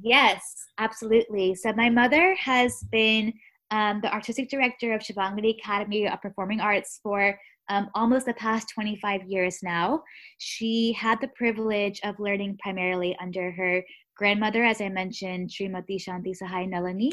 [0.00, 1.54] Yes, absolutely.
[1.54, 3.32] So, my mother has been
[3.70, 8.68] um, the artistic director of Shivangini Academy of Performing Arts for um, almost the past
[8.74, 10.02] 25 years now.
[10.38, 13.82] She had the privilege of learning primarily under her
[14.16, 17.10] grandmother, as I mentioned, Srimati Shanti Sahai Nalani.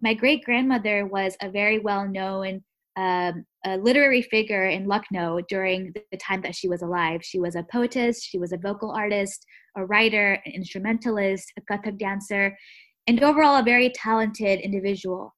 [0.00, 2.62] My great grandmother was a very well known
[2.98, 7.20] um, a literary figure in Lucknow during the time that she was alive.
[7.22, 11.96] She was a poetess, she was a vocal artist, a writer, an instrumentalist, a Kathak
[11.98, 12.58] dancer,
[13.06, 15.32] and overall a very talented individual.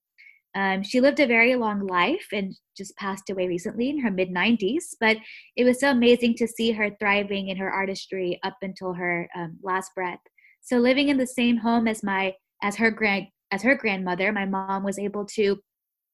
[0.55, 4.31] Um, she lived a very long life and just passed away recently in her mid
[4.31, 4.95] 90s.
[4.99, 5.17] But
[5.57, 9.59] it was so amazing to see her thriving in her artistry up until her um,
[9.63, 10.21] last breath.
[10.63, 14.45] So living in the same home as my as her grand as her grandmother, my
[14.45, 15.59] mom was able to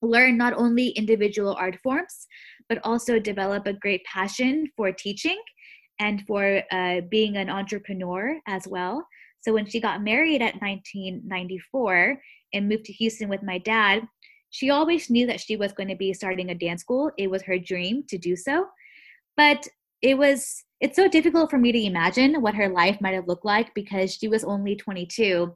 [0.02, 2.26] learn not only individual art forms
[2.68, 5.38] but also develop a great passion for teaching
[5.98, 9.06] and for uh, being an entrepreneur as well.
[9.40, 12.20] So when she got married at 1994
[12.52, 14.02] and moved to Houston with my dad,
[14.56, 17.10] she always knew that she was going to be starting a dance school.
[17.18, 18.68] It was her dream to do so.
[19.36, 19.68] But
[20.00, 23.44] it was it's so difficult for me to imagine what her life might have looked
[23.44, 25.54] like because she was only 22.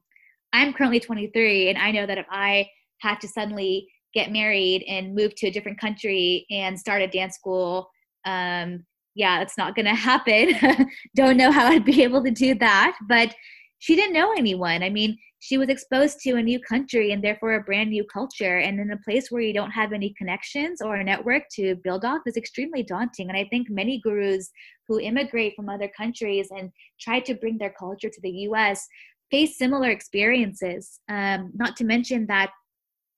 [0.53, 5.14] I'm currently 23 and I know that if I had to suddenly get married and
[5.14, 7.88] move to a different country and start a dance school
[8.26, 8.84] um
[9.14, 10.88] yeah, it's not going to happen.
[11.16, 13.34] Don't know how I'd be able to do that, but
[13.78, 14.82] she didn't know anyone.
[14.82, 18.59] I mean, she was exposed to a new country and therefore a brand new culture.
[18.59, 22.05] And in a place where you don't have any connections or a network to build
[22.05, 23.28] off is extremely daunting.
[23.28, 24.51] And i think many gurus
[24.86, 26.70] who immigrate from other countries and
[27.01, 28.86] try to bring their culture to the us
[29.30, 31.01] face similar experiences.
[31.09, 32.51] Um, not to mention that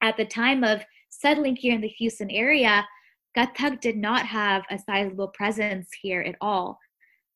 [0.01, 2.87] at the time of settling here in the houston area
[3.37, 6.79] Kathak did not have a sizable presence here at all.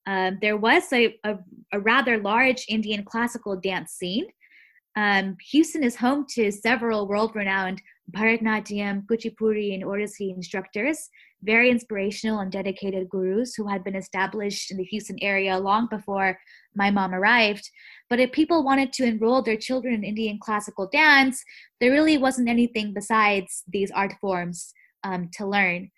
[0.05, 1.37] Um, there was a, a,
[1.73, 4.25] a, rather large Indian classical dance scene,
[4.97, 11.09] um, Houston is home to several world renowned Bharatanatyam, Kuchipudi, and Odissi instructors,
[11.43, 16.39] very inspirational and dedicated gurus who had been established in the Houston area long before
[16.73, 17.69] my mom arrived.
[18.09, 21.43] But if people wanted to enroll their children in Indian classical dance,
[21.79, 24.73] there really wasn't anything besides these art forms
[25.03, 25.91] um, to learn.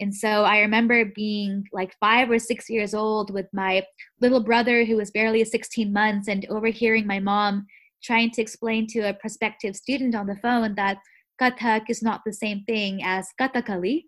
[0.00, 3.84] And so I remember being like five or six years old with my
[4.22, 7.66] little brother who was barely 16 months and overhearing my mom
[8.02, 10.98] trying to explain to a prospective student on the phone that
[11.40, 14.04] Kathak is not the same thing as Kathakali.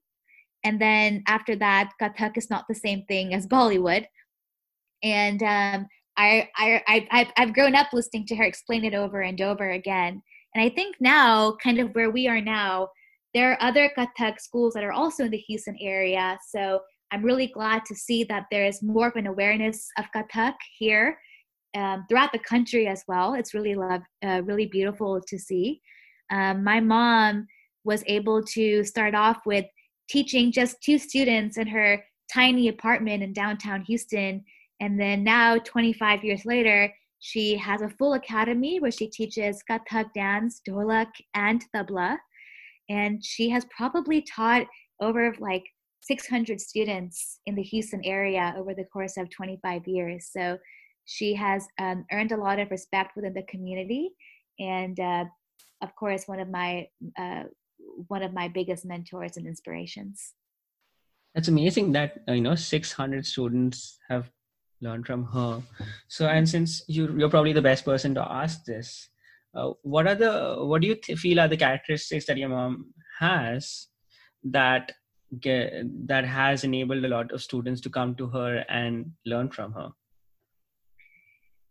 [0.64, 4.04] And then after that, Kathak is not the same thing as Bollywood.
[5.02, 5.86] And um,
[6.16, 10.22] I, I, I, I've grown up listening to her explain it over and over again.
[10.54, 12.88] And I think now, kind of where we are now,
[13.32, 16.36] there are other Kathak schools that are also in the Houston area.
[16.50, 16.80] So
[17.12, 21.18] I'm really glad to see that there is more of an awareness of Kathak here
[21.74, 23.34] um, throughout the country as well.
[23.34, 25.80] It's really love, uh, really beautiful to see.
[26.30, 27.46] Um, my mom
[27.84, 29.64] was able to start off with
[30.08, 32.02] teaching just two students in her
[32.32, 34.44] tiny apartment in downtown Houston,
[34.80, 40.12] and then now, 25 years later, she has a full academy where she teaches Kathak
[40.14, 42.16] dance, dholak, and tabla.
[42.88, 44.66] And she has probably taught
[45.00, 45.64] over like
[46.00, 50.30] 600 students in the Houston area over the course of 25 years.
[50.32, 50.56] So
[51.10, 54.10] she has um, earned a lot of respect within the community,
[54.60, 55.24] and uh,
[55.82, 56.86] of course, one of my
[57.18, 57.44] uh,
[58.06, 60.34] one of my biggest mentors and inspirations.
[61.34, 64.30] That's amazing that uh, you know 600 students have
[64.80, 65.60] learned from her.
[66.06, 69.08] So, and since you you're probably the best person to ask this,
[69.56, 72.94] uh, what are the what do you th- feel are the characteristics that your mom
[73.18, 73.88] has
[74.44, 74.92] that
[75.40, 75.72] get,
[76.06, 79.90] that has enabled a lot of students to come to her and learn from her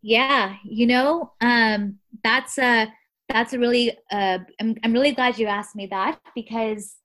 [0.01, 2.91] yeah, you know, um, that's a
[3.27, 6.95] that's a really uh, I'm I'm really glad you asked me that because,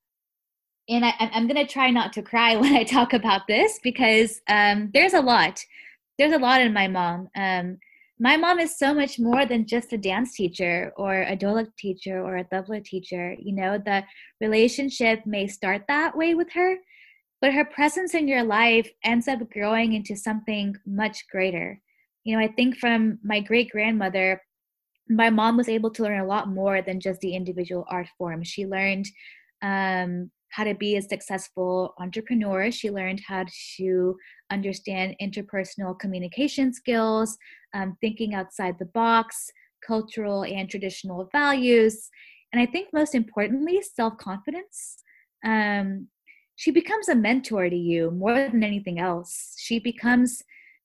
[0.89, 4.91] and I, I'm gonna try not to cry when I talk about this because um,
[4.95, 5.61] there's a lot,
[6.19, 7.29] there's a lot in my mom.
[7.37, 7.79] Um,
[8.21, 12.21] my mom is so much more than just a dance teacher or a dholak teacher
[12.21, 13.35] or a tabla teacher.
[13.41, 14.05] You know, the
[14.41, 16.77] relationship may start that way with her,
[17.41, 21.81] but her presence in your life ends up growing into something much greater
[22.25, 24.41] you know, I think from my great grandmother,
[25.09, 28.43] my mom was able to learn a lot more than just the individual art form.
[28.43, 29.07] She learned
[29.63, 32.71] um, how to be a successful entrepreneur.
[32.71, 33.45] She learned how
[33.77, 34.17] to
[34.51, 37.37] understand interpersonal communication skills,
[37.75, 39.51] um, thinking outside the box,
[39.87, 42.09] cultural and traditional values,
[42.55, 45.03] and I think most importantly, self confidence.
[45.45, 46.07] Um,
[46.55, 49.57] she becomes a mentor to you more than anything else.
[49.59, 50.41] She becomes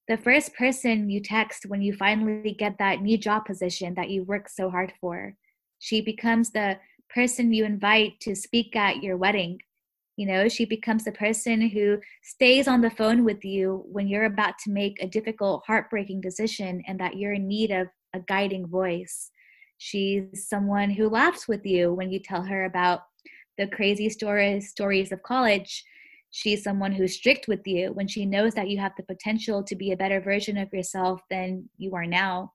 [0.09, 4.23] the first person you text when you finally get that new job position that you
[4.23, 5.35] worked so hard for.
[5.77, 6.79] She becomes the
[7.13, 9.59] person you invite to speak at your wedding.
[10.17, 14.25] You know, she becomes the person who stays on the phone with you when you're
[14.25, 18.65] about to make a difficult, heartbreaking decision and that you're in need of a guiding
[18.65, 19.29] voice.
[19.77, 23.01] She's someone who laughs with you when you tell her about
[23.59, 25.83] the crazy stories stories of college
[26.31, 29.75] she's someone who's strict with you when she knows that you have the potential to
[29.75, 32.51] be a better version of yourself than you are now.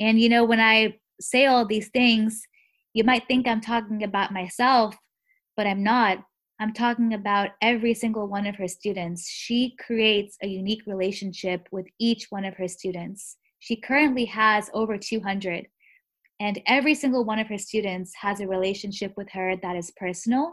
[0.00, 2.42] And you know, when I say all these things,
[2.94, 4.96] you might think I'm talking about myself,
[5.56, 6.18] but I'm not.
[6.58, 9.28] I'm talking about every single one of her students.
[9.28, 13.36] She creates a unique relationship with each one of her students.
[13.60, 15.66] She currently has over 200,
[16.40, 20.52] and every single one of her students has a relationship with her that is personal.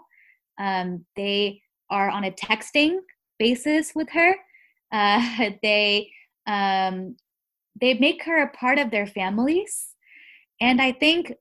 [0.59, 2.97] Um, they are on a texting
[3.39, 4.35] basis with her.
[4.89, 6.09] Uh, they
[6.47, 7.17] um,
[7.81, 9.89] they make her a part of their families,
[10.61, 11.33] and I think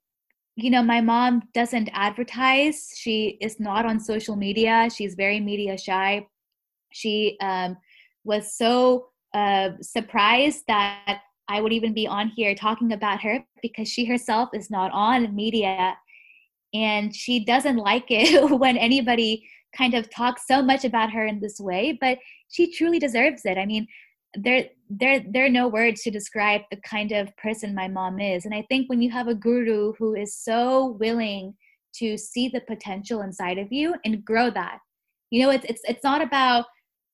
[0.56, 2.90] you know my mom doesn't advertise.
[2.96, 4.88] She is not on social media.
[4.92, 6.26] She's very media shy.
[6.92, 7.76] She um,
[8.24, 13.88] was so uh, surprised that I would even be on here talking about her because
[13.88, 15.96] she herself is not on media
[16.74, 21.40] and she doesn't like it when anybody kind of talk so much about her in
[21.40, 22.18] this way, but
[22.48, 23.58] she truly deserves it.
[23.58, 23.86] I mean,
[24.34, 28.44] there there there are no words to describe the kind of person my mom is.
[28.44, 31.54] And i think when you have a guru who is so willing
[31.94, 34.78] to see the potential inside of you and grow that
[35.30, 36.66] you know it's it's it's not about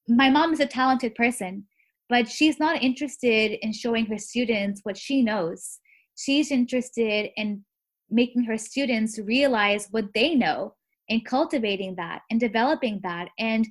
[0.09, 1.65] my mom is a talented person
[2.13, 5.79] but she's not interested in showing her students what she knows.
[6.15, 7.65] She's interested in
[8.11, 10.75] making her students realize what they know
[11.13, 13.69] and cultivating that and developing that and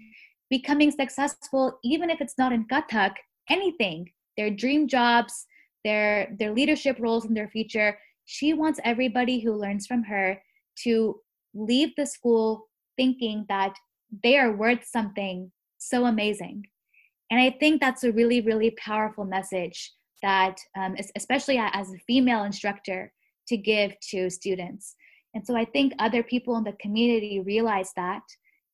[0.51, 3.13] becoming successful even if it's not in kathak
[3.49, 4.07] anything.
[4.37, 5.47] Their dream jobs
[5.83, 7.97] their their leadership roles in their future.
[8.25, 10.41] She wants everybody who learns from her
[10.83, 11.19] to
[11.55, 13.73] leave the school thinking that
[14.23, 16.63] they are worth something so amazing.
[17.31, 19.79] And i think that's a really really powerful message
[20.21, 23.11] that um, especially as a female instructor
[23.47, 24.95] to give to students
[25.34, 28.23] and so i think other people in the community realized that.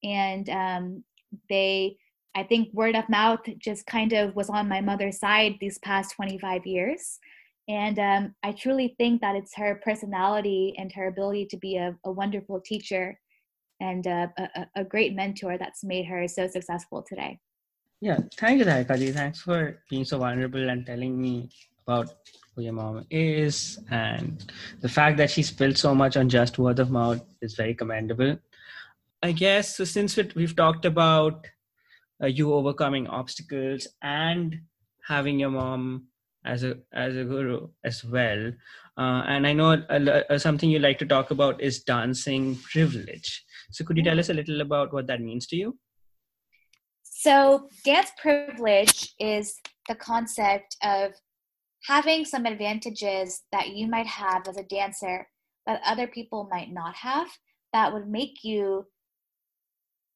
[0.04, 1.04] And um,
[1.50, 1.98] they
[2.36, 6.16] i think word of mouth just kind of was on my mother's side these past
[6.16, 7.20] 25 years.
[7.68, 11.96] And um, i truly think that it's her personality and her ability to be a,
[12.06, 13.20] a wonderful teacher
[13.80, 17.40] and uh, a, a, great mentor that's made her so successful today.
[18.02, 19.14] Yeah thank you Tarikaji.
[19.14, 21.50] thanks for being so vulnerable and telling me
[21.86, 22.14] about
[22.58, 24.52] who your mom is and
[24.82, 28.38] the fact that she spilled so much on just word of mouth is very commendable.
[29.22, 31.46] I guess so since we've talked about
[32.22, 34.60] uh, you overcoming obstacles and
[35.08, 36.08] having your mom
[36.46, 38.52] as a as a guru as well
[38.98, 43.44] uh, and i know uh, something you like to talk about is dancing privilege.
[43.72, 45.78] So could you tell us a little about what that means to you?
[47.04, 51.14] So dance privilege is the concept of
[51.88, 55.28] having some advantages that you might have as a dancer
[55.66, 57.28] that other people might not have
[57.72, 58.86] that would make you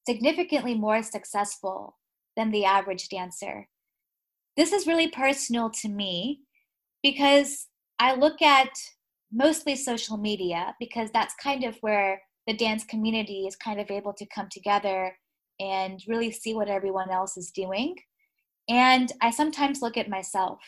[0.07, 1.97] significantly more successful
[2.35, 3.67] than the average dancer.
[4.57, 6.41] This is really personal to me
[7.03, 7.67] because
[7.99, 8.71] I look at
[9.31, 14.13] mostly social media because that's kind of where the dance community is kind of able
[14.13, 15.15] to come together
[15.59, 17.95] and really see what everyone else is doing.
[18.67, 20.59] And I sometimes look at myself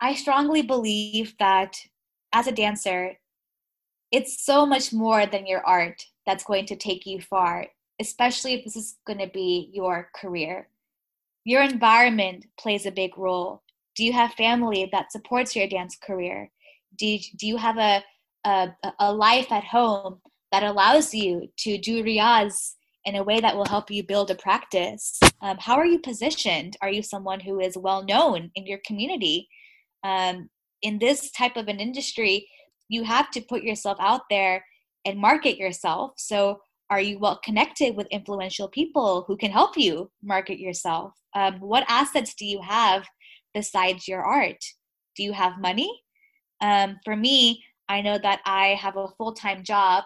[0.00, 1.76] I strongly believe that
[2.32, 3.18] as a dancer,
[4.10, 7.66] it's so much more than your art that's going to take you far,
[8.00, 10.68] especially if this is going to be your career.
[11.44, 13.62] Your environment plays a big role.
[13.94, 16.50] Do you have family that supports your dance career?
[16.96, 18.02] Do you, do you have a,
[18.44, 20.20] a, a life at home
[20.50, 22.74] that allows you to do riyaz
[23.04, 25.20] in a way that will help you build a practice?
[25.42, 26.76] Um, how are you positioned?
[26.80, 29.48] Are you someone who is well known in your community?
[30.04, 30.48] Um,
[30.82, 32.48] in this type of an industry
[32.88, 34.64] you have to put yourself out there
[35.04, 36.12] and market yourself.
[36.16, 41.12] So are you well connected with influential people who can help you market yourself?
[41.36, 43.06] Um, what assets do you have
[43.54, 44.58] besides your art?
[45.16, 46.02] Do you have money?
[46.62, 50.04] Um, for me i know that i have a full-time job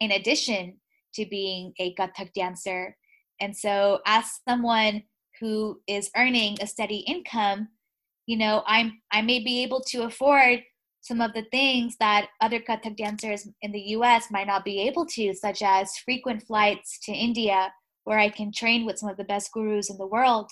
[0.00, 0.74] in addition
[1.14, 2.96] to being a kathak dancer.
[3.40, 5.04] And so as someone
[5.40, 7.68] who is earning a steady income
[8.26, 10.60] you know i'm i may be able to afford
[11.00, 15.04] some of the things that other kathak dancers in the us might not be able
[15.04, 17.72] to such as frequent flights to india
[18.04, 20.50] where i can train with some of the best gurus in the world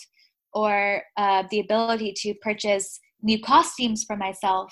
[0.55, 4.71] or uh, the ability to purchase new costumes for myself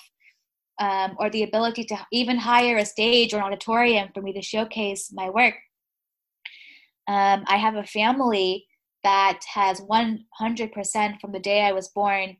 [0.79, 4.41] um, or the ability to even hire a stage or an auditorium for me to
[4.41, 5.55] showcase my work.
[7.07, 8.67] Um, i have a family
[9.03, 12.37] that has 100% from the day i was born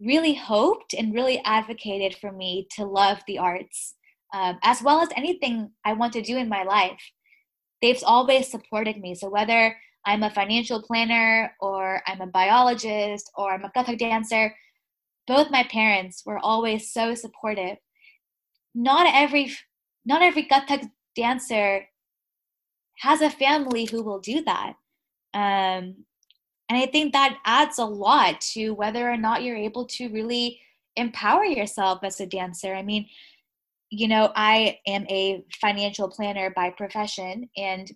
[0.00, 3.94] really hoped and really advocated for me to love the arts
[4.34, 7.00] um, as well as anything I want to do in my life.
[7.80, 9.14] They've always supported me.
[9.14, 14.54] So whether I'm a financial planner or I'm a biologist or I'm a Kathak dancer,
[15.26, 17.76] both my parents were always so supportive.
[18.74, 19.52] Not every
[20.04, 21.86] not every Kathak dancer
[22.98, 24.74] has a family who will do that.
[25.34, 26.04] Um,
[26.68, 30.60] and I think that adds a lot to whether or not you're able to really
[30.96, 32.74] empower yourself as a dancer.
[32.74, 33.06] I mean,
[33.90, 37.90] you know, I am a financial planner by profession, and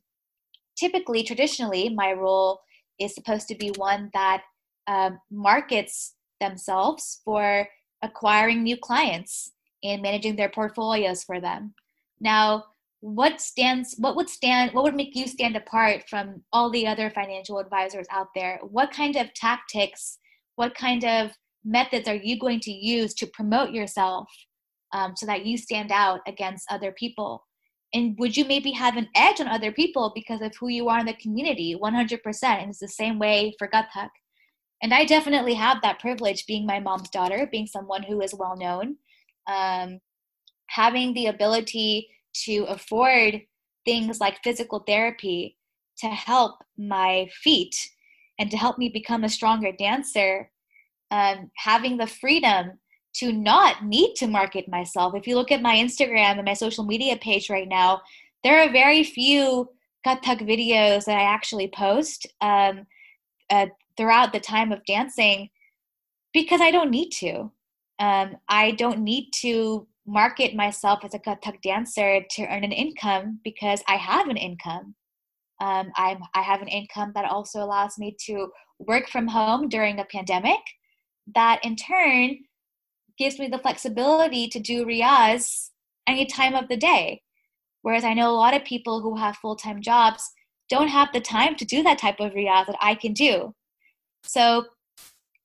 [0.79, 2.61] typically, traditionally, my role
[2.99, 4.43] is supposed to be one that
[4.87, 7.69] um, markets themselves for
[8.03, 9.53] acquiring new clients
[9.85, 11.75] and managing their portfolios for them.
[12.21, 12.65] Now,
[13.03, 17.11] what stands what would stand what would make you stand apart from all the other
[17.11, 18.61] financial advisors out there?
[18.63, 20.19] What kind of tactics
[20.55, 21.33] what kind of
[21.65, 24.29] methods are you going to use to promote yourself
[24.93, 27.45] um, so that you stand out against other people?
[27.93, 31.01] And would you maybe have an edge on other people because of who you are
[31.01, 34.11] in the community 100% and it's the same way for kathak
[34.81, 38.57] And I definitely have that privilege being my mom's daughter, being someone who is well
[38.57, 38.97] known,
[39.49, 39.99] um,
[40.69, 42.09] having the ability
[42.45, 43.43] to afford
[43.85, 45.57] things like physical therapy
[45.99, 47.75] to help my feet
[48.39, 50.51] and to help me become a stronger dancer.
[51.11, 52.79] Um, having the freedom
[53.15, 55.15] to not need to market myself.
[55.15, 58.01] If you look at my Instagram and my social media page right now,
[58.43, 59.69] there are very few
[60.07, 62.87] Kathak videos that I actually post um,
[63.51, 63.67] uh,
[63.97, 65.51] throughout the time of dancing
[66.33, 67.53] because I don't need to.
[67.99, 73.41] Um, I don't need to market myself as a Kathak dancer to earn an income
[73.45, 74.95] because I have an income.
[75.61, 78.49] Um, I'm, I have an income that also allows me to
[78.81, 80.61] work from home during a pandemic.
[81.35, 82.39] That in turn
[83.17, 85.71] gives me the flexibility to do riyaz
[86.09, 87.23] any time of the day.
[87.83, 90.31] Whereas I know a lot of people who have full time jobs
[90.69, 93.55] don't have the time to do that type of riyaz that I can do.
[94.25, 94.65] So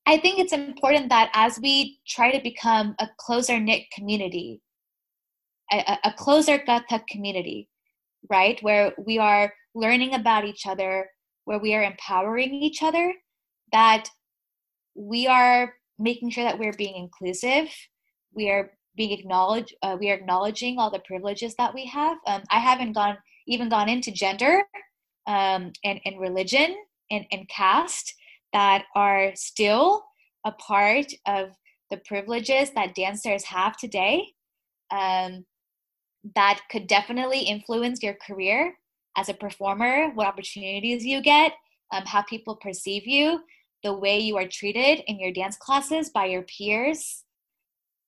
[0.08, 4.62] I think it's important that as we try to become a closer knit community,
[5.70, 7.68] a, a closer Kathak community,
[8.30, 11.10] right, where we are learning about each other,
[11.43, 13.14] where we are empowering each other,
[13.74, 14.08] that
[14.95, 17.68] we are making sure that we're being inclusive,
[18.34, 22.18] we are being acknowledged, uh, we are acknowledging all the privileges that we have.
[22.26, 24.64] Um, I haven't gone even gone into gender
[25.28, 26.78] um, and, and religion
[27.12, 28.14] and, and caste
[28.58, 30.03] that are still
[30.43, 31.51] a part of
[31.91, 34.26] the privileges that dancers have today
[34.89, 35.45] um,
[36.34, 38.74] that could definitely influence your career
[39.16, 41.53] as a performer, what opportunities you get,
[41.93, 43.41] um, how people perceive you,
[43.84, 47.26] the way you are treated in your dance classes by your peers.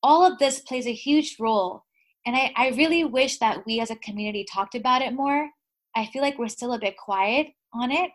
[0.02, 1.84] All of this plays a huge role.
[2.26, 5.48] And I, I really wish that we as a community talked about it more.
[5.96, 8.10] I feel like we're still a bit quiet on it.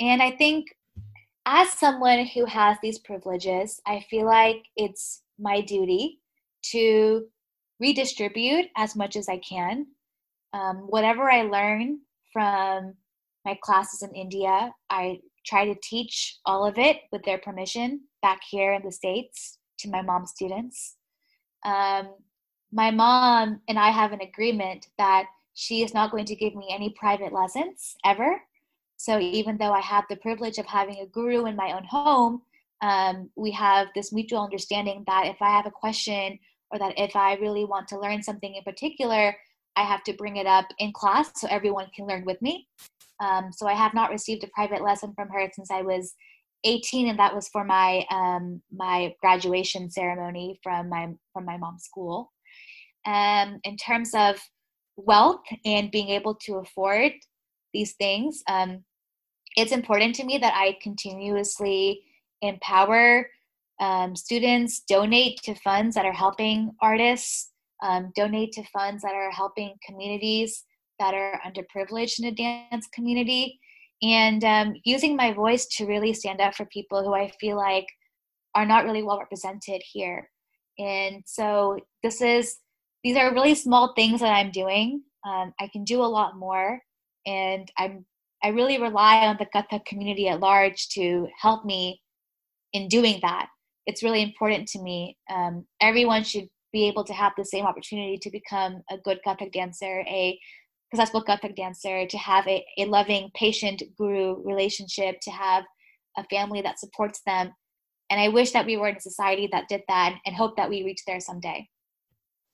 [0.00, 0.68] And I think
[1.46, 6.20] as someone who has these privileges, I feel like it's my duty
[6.72, 7.26] to
[7.80, 9.86] redistribute as much as I can.
[10.52, 12.00] Um, whatever I learn
[12.32, 12.94] from
[13.44, 18.40] my classes in India, I try to teach all of it with their permission back
[18.48, 20.96] here in the States to my mom's students.
[21.64, 22.14] Um,
[22.72, 25.24] my mom and I have an agreement that
[25.54, 28.40] she is not going to give me any private lessons ever.
[29.00, 32.42] So even though I have the privilege of having a guru in my own home,
[32.82, 36.38] um, we have this mutual understanding that if I have a question
[36.70, 39.34] or that if I really want to learn something in particular,
[39.74, 42.68] I have to bring it up in class so everyone can learn with me.
[43.20, 46.14] Um, so I have not received a private lesson from her since I was
[46.64, 51.84] 18, and that was for my um, my graduation ceremony from my from my mom's
[51.84, 52.32] school.
[53.06, 54.38] Um, in terms of
[54.98, 57.12] wealth and being able to afford
[57.72, 58.84] these things, um,
[59.60, 62.02] it's important to me that I continuously
[62.42, 63.28] empower
[63.80, 67.50] um, students, donate to funds that are helping artists,
[67.82, 70.64] um, donate to funds that are helping communities
[70.98, 73.58] that are underprivileged in a dance community,
[74.02, 77.86] and um, using my voice to really stand up for people who I feel like
[78.54, 80.28] are not really well represented here.
[80.78, 82.58] And so this is
[83.02, 85.02] these are really small things that I'm doing.
[85.26, 86.80] Um, I can do a lot more,
[87.26, 88.04] and I'm
[88.42, 92.00] I really rely on the Kathak community at large to help me
[92.72, 93.48] in doing that.
[93.86, 95.16] It's really important to me.
[95.30, 99.52] Um, everyone should be able to have the same opportunity to become a good Kathak
[99.52, 100.38] dancer, a
[100.92, 105.64] successful Kathak dancer, to have a, a loving patient guru relationship, to have
[106.16, 107.52] a family that supports them.
[108.10, 110.68] And I wish that we were in a society that did that and hope that
[110.68, 111.68] we reach there someday.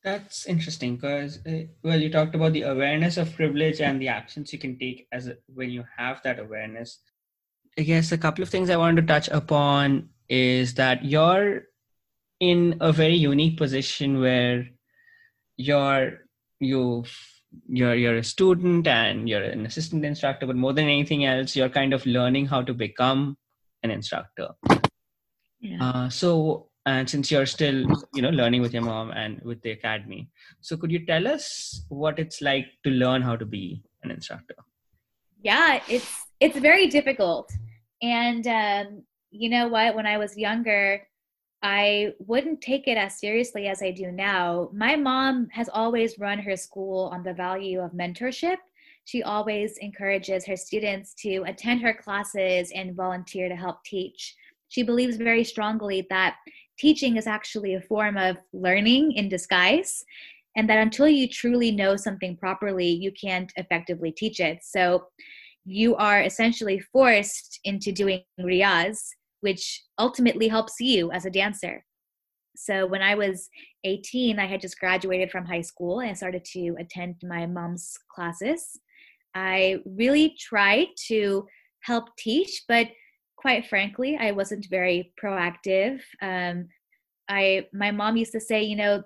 [0.07, 4.53] That's interesting because, uh, well, you talked about the awareness of privilege and the actions
[4.53, 7.01] you can take as a, when you have that awareness.
[7.77, 11.65] I guess a couple of things I wanted to touch upon is that you're
[12.39, 14.69] in a very unique position where
[15.57, 16.21] you're
[16.61, 17.05] you
[17.67, 21.69] you're you're a student and you're an assistant instructor, but more than anything else, you're
[21.69, 23.37] kind of learning how to become
[23.83, 24.51] an instructor.
[25.59, 25.83] Yeah.
[25.83, 27.85] Uh, so and since you're still
[28.15, 30.29] you know learning with your mom and with the academy
[30.61, 34.55] so could you tell us what it's like to learn how to be an instructor?
[35.43, 37.51] Yeah it's it's very difficult.
[38.03, 39.95] And um, you know what?
[39.95, 41.07] When i was younger
[41.63, 44.71] i wouldn't take it as seriously as i do now.
[44.73, 48.59] My mom has always run her school on the value of mentorship.
[49.07, 54.35] She always encourages her students to attend her classes and volunteer to help teach.
[54.69, 56.37] She believes very strongly that
[56.79, 60.05] teaching is actually a form of learning in disguise
[60.57, 65.05] and that until you truly know something properly you can't effectively teach it so
[65.65, 68.99] you are essentially forced into doing riyaz
[69.41, 71.85] which ultimately helps you as a dancer.
[72.57, 73.49] So when I was
[73.85, 78.81] 18, I had just graduated from high school and started to attend my mom's classes.
[79.35, 81.47] I really tried to
[81.83, 82.89] help teach, but
[83.37, 86.01] quite frankly, I wasn't very proactive.
[86.21, 86.69] Um,
[87.29, 89.03] I my mom used to say, you know,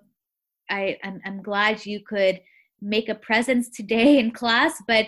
[0.69, 2.41] I I'm, I'm glad you could
[2.81, 5.07] make a presence today in class, but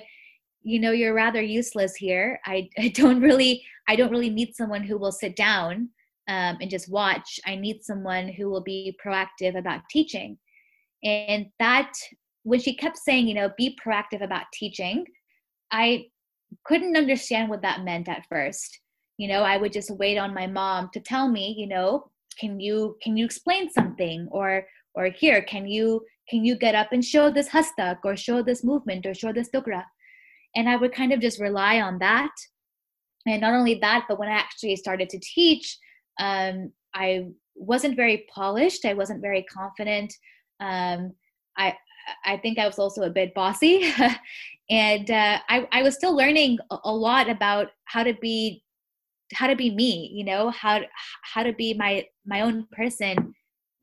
[0.62, 2.40] you know you're rather useless here.
[2.44, 5.88] I, I don't really I don't really need someone who will sit down
[6.28, 7.40] um, and just watch.
[7.46, 10.38] I need someone who will be proactive about teaching,
[11.02, 11.92] and that
[12.44, 15.04] when she kept saying, you know, be proactive about teaching,
[15.70, 16.06] I
[16.64, 18.80] couldn't understand what that meant at first.
[19.22, 22.10] You know, I would just wait on my mom to tell me, you know,
[22.40, 24.26] can you can you explain something?
[24.32, 24.66] Or
[24.96, 28.64] or here can you can you get up and show this hastak or show this
[28.64, 29.84] movement or show this dogra
[30.56, 32.34] and i would kind of just rely on that.
[33.24, 35.78] And not only that but when i actually started to teach
[36.18, 38.84] um, i wasn't very polished.
[38.84, 40.12] I wasn't very confident.
[40.58, 41.00] Um,
[41.56, 41.76] i
[42.32, 43.76] i think i was also a bit bossy.
[44.70, 48.62] And uh, I, I was still learning a lot about how to be
[49.32, 50.80] how to be me you know how
[51.22, 53.34] how to be my my own person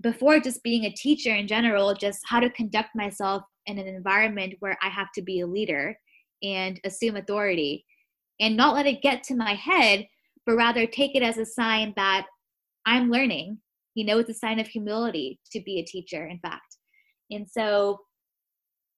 [0.01, 4.53] before just being a teacher in general just how to conduct myself in an environment
[4.59, 5.97] where i have to be a leader
[6.43, 7.85] and assume authority
[8.39, 10.07] and not let it get to my head
[10.45, 12.25] but rather take it as a sign that
[12.85, 13.57] i'm learning
[13.99, 16.77] you know it's a sign of humility to be a teacher in fact.
[17.31, 17.99] And so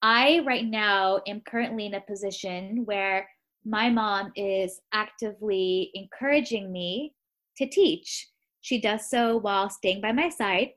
[0.03, 3.27] i right now am currently in a position where
[3.65, 7.13] my mom is actively encouraging me
[7.57, 8.27] to teach.
[8.61, 10.69] She does so while staying by my side.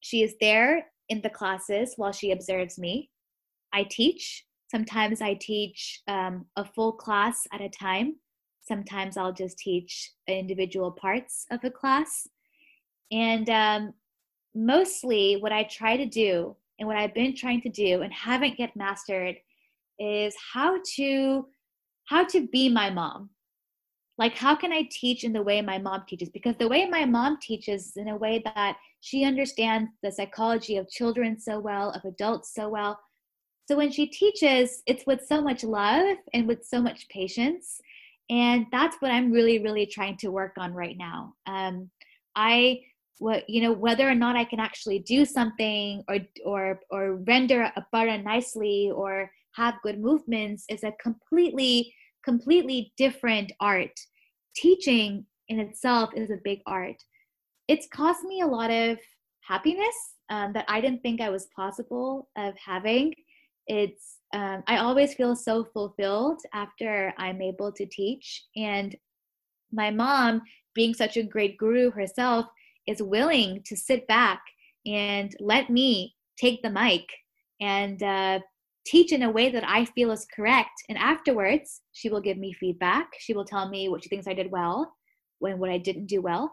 [0.00, 3.10] She is there in the classes while she observes me.
[3.72, 4.44] I teach.
[4.70, 8.16] Sometimes I teach um, a full class at a time.
[8.62, 12.26] Sometimes I'll just teach individual parts of a class.
[13.10, 13.94] And um,
[14.54, 18.58] mostly, what I try to do and what I've been trying to do and haven't
[18.58, 19.36] yet mastered
[19.98, 21.46] is how to
[22.12, 23.30] how to be my mom.
[24.18, 26.28] Like how can i teach in the way my mom teaches?
[26.28, 30.90] Because the way my mom teaches in a way that she understands the psychology of
[30.90, 32.98] children so well of adults so well.
[33.66, 37.80] So when she teaches it's with so much love and with so much patience.
[38.28, 41.32] And that's what i'm really really trying to work on right now.
[41.46, 41.90] Um,
[42.36, 42.80] i
[43.20, 47.02] what you know whether or not i can actually do something or or or
[47.32, 51.94] render a para nicely or have good movements is a completely
[52.24, 53.98] completely different art.
[54.54, 56.96] Teaching in itself is a big art.
[57.68, 58.98] It's cost me a lot of
[59.40, 59.94] happiness
[60.30, 63.14] um, that I didn't think I was possible of having.
[63.66, 68.96] It's um, I always feel so fulfilled after I'm able to teach, and
[69.72, 70.42] my mom,
[70.74, 72.46] being such a great guru herself,
[72.86, 74.42] is willing to sit back
[74.86, 77.04] and let me take the mic
[77.60, 78.40] and uh,
[78.84, 80.82] teach in a way that I feel is correct.
[80.88, 83.08] And afterwards, she will give me feedback.
[83.18, 84.92] She will tell me what she thinks I did well,
[85.38, 86.52] when what I didn't do well.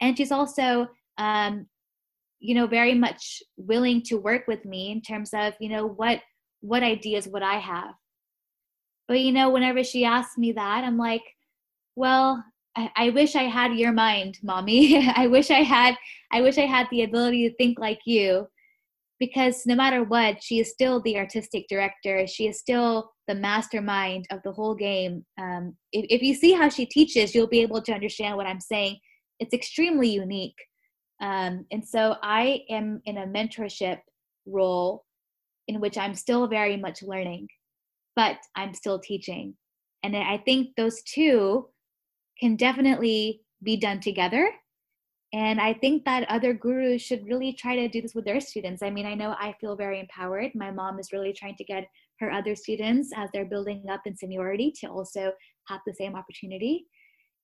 [0.00, 0.88] And she's also,
[1.18, 1.66] um,
[2.40, 6.20] you know, very much willing to work with me in terms of, you know, what
[6.60, 7.94] what ideas would I have.
[9.06, 11.22] But you know, whenever she asks me that, I'm like,
[11.94, 12.42] well,
[12.76, 15.08] I, I wish I had your mind, mommy.
[15.16, 15.96] I wish I had
[16.32, 18.48] I wish I had the ability to think like you
[19.24, 22.26] because no matter what, she is still the artistic director.
[22.26, 25.24] She is still the mastermind of the whole game.
[25.40, 28.60] Um, if, if you see how she teaches, you'll be able to understand what I'm
[28.60, 28.98] saying.
[29.40, 30.58] It's extremely unique.
[31.22, 34.00] Um, and so I am in a mentorship
[34.46, 35.04] role
[35.68, 37.48] in which I'm still very much learning,
[38.14, 39.54] but I'm still teaching.
[40.02, 41.68] And I think those two
[42.38, 44.50] can definitely be done together
[45.34, 48.84] and I think that other gurus should really try to do this with their students.
[48.84, 50.52] I mean, I know I feel very empowered.
[50.54, 51.88] My mom is really trying to get
[52.20, 55.32] her other students as they're building up in seniority to also
[55.66, 56.86] have the same opportunity.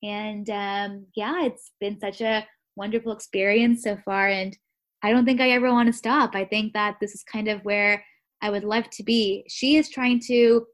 [0.04, 4.28] And um, yeah, it's been such a wonderful experience so far.
[4.28, 4.56] And
[5.02, 6.36] I don't think I ever want to stop.
[6.36, 8.04] I think that this is kind of where
[8.40, 9.44] I would love to be.
[9.48, 10.64] She is trying to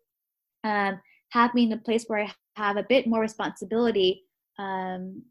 [0.64, 1.01] um,
[1.31, 4.25] have me in a place where I have a bit more responsibility
[4.59, 5.23] um,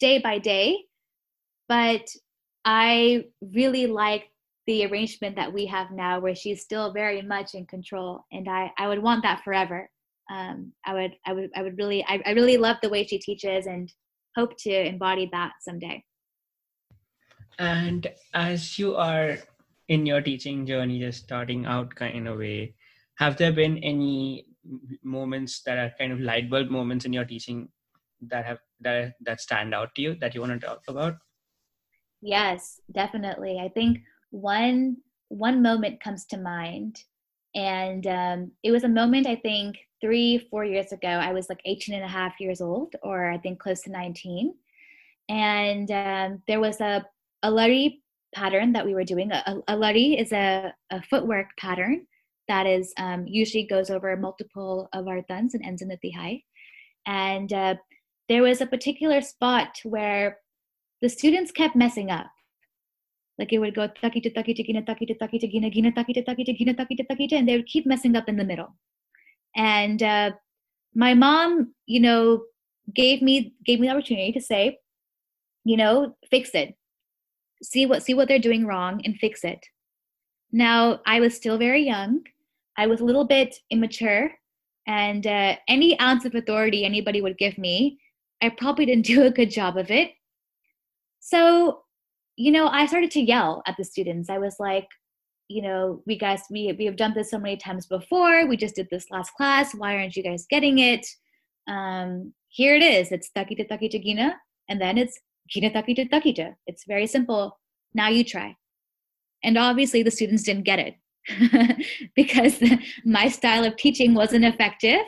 [0.00, 0.78] day by day
[1.68, 2.06] but
[2.64, 4.24] I really like
[4.66, 8.72] the arrangement that we have now where she's still very much in control and I,
[8.78, 9.88] I would want that forever.
[10.30, 13.18] Um, I would I would I would really I, I really love the way she
[13.18, 13.92] teaches and
[14.34, 16.02] hope to embody that someday.
[17.58, 19.36] And as you are
[19.88, 22.74] in your teaching journey, just starting out kind of way,
[23.16, 24.46] have there been any
[25.02, 27.68] moments that are kind of light bulb moments in your teaching
[28.22, 31.16] that have that that stand out to you that you want to talk about?
[32.24, 33.60] Yes, definitely.
[33.60, 33.98] I think
[34.30, 34.96] one
[35.28, 37.04] one moment comes to mind,
[37.54, 41.08] and um, it was a moment I think three four years ago.
[41.08, 44.54] I was like 18 and a half years old, or I think close to 19,
[45.28, 47.04] and um, there was a
[47.42, 48.02] a lari
[48.34, 49.30] pattern that we were doing.
[49.30, 52.06] A, a lari is a, a footwork pattern
[52.48, 56.42] that is um, usually goes over multiple avartans and ends in the tihai.
[57.06, 57.74] And uh,
[58.30, 60.38] there was a particular spot where
[61.04, 62.30] the students kept messing up.
[63.38, 65.92] Like it would go taki to taki to gina taki to taki to gina gina
[65.92, 68.26] taki to taki to gina taki to taki to, and they would keep messing up
[68.26, 68.74] in the middle.
[69.54, 70.30] And uh,
[70.94, 72.44] my mom, you know,
[72.94, 74.78] gave me gave me the opportunity to say,
[75.64, 76.74] you know, fix it.
[77.62, 79.62] See what see what they're doing wrong and fix it.
[80.52, 82.20] Now I was still very young,
[82.78, 84.30] I was a little bit immature,
[84.86, 87.98] and uh, any ounce of authority anybody would give me,
[88.40, 90.12] I probably didn't do a good job of it.
[91.24, 91.80] So,
[92.36, 94.28] you know, I started to yell at the students.
[94.28, 94.86] I was like,
[95.48, 98.46] you know, we guys, we, we have done this so many times before.
[98.46, 99.74] We just did this last class.
[99.74, 101.06] Why aren't you guys getting it?
[101.66, 103.10] Um, here it is.
[103.10, 104.36] It's takita takita gina,
[104.68, 105.18] and then it's
[105.48, 106.56] gina takita takita.
[106.66, 107.58] It's very simple.
[107.94, 108.54] Now you try.
[109.42, 111.86] And obviously the students didn't get it.
[112.14, 112.62] because
[113.06, 115.00] my style of teaching wasn't effective,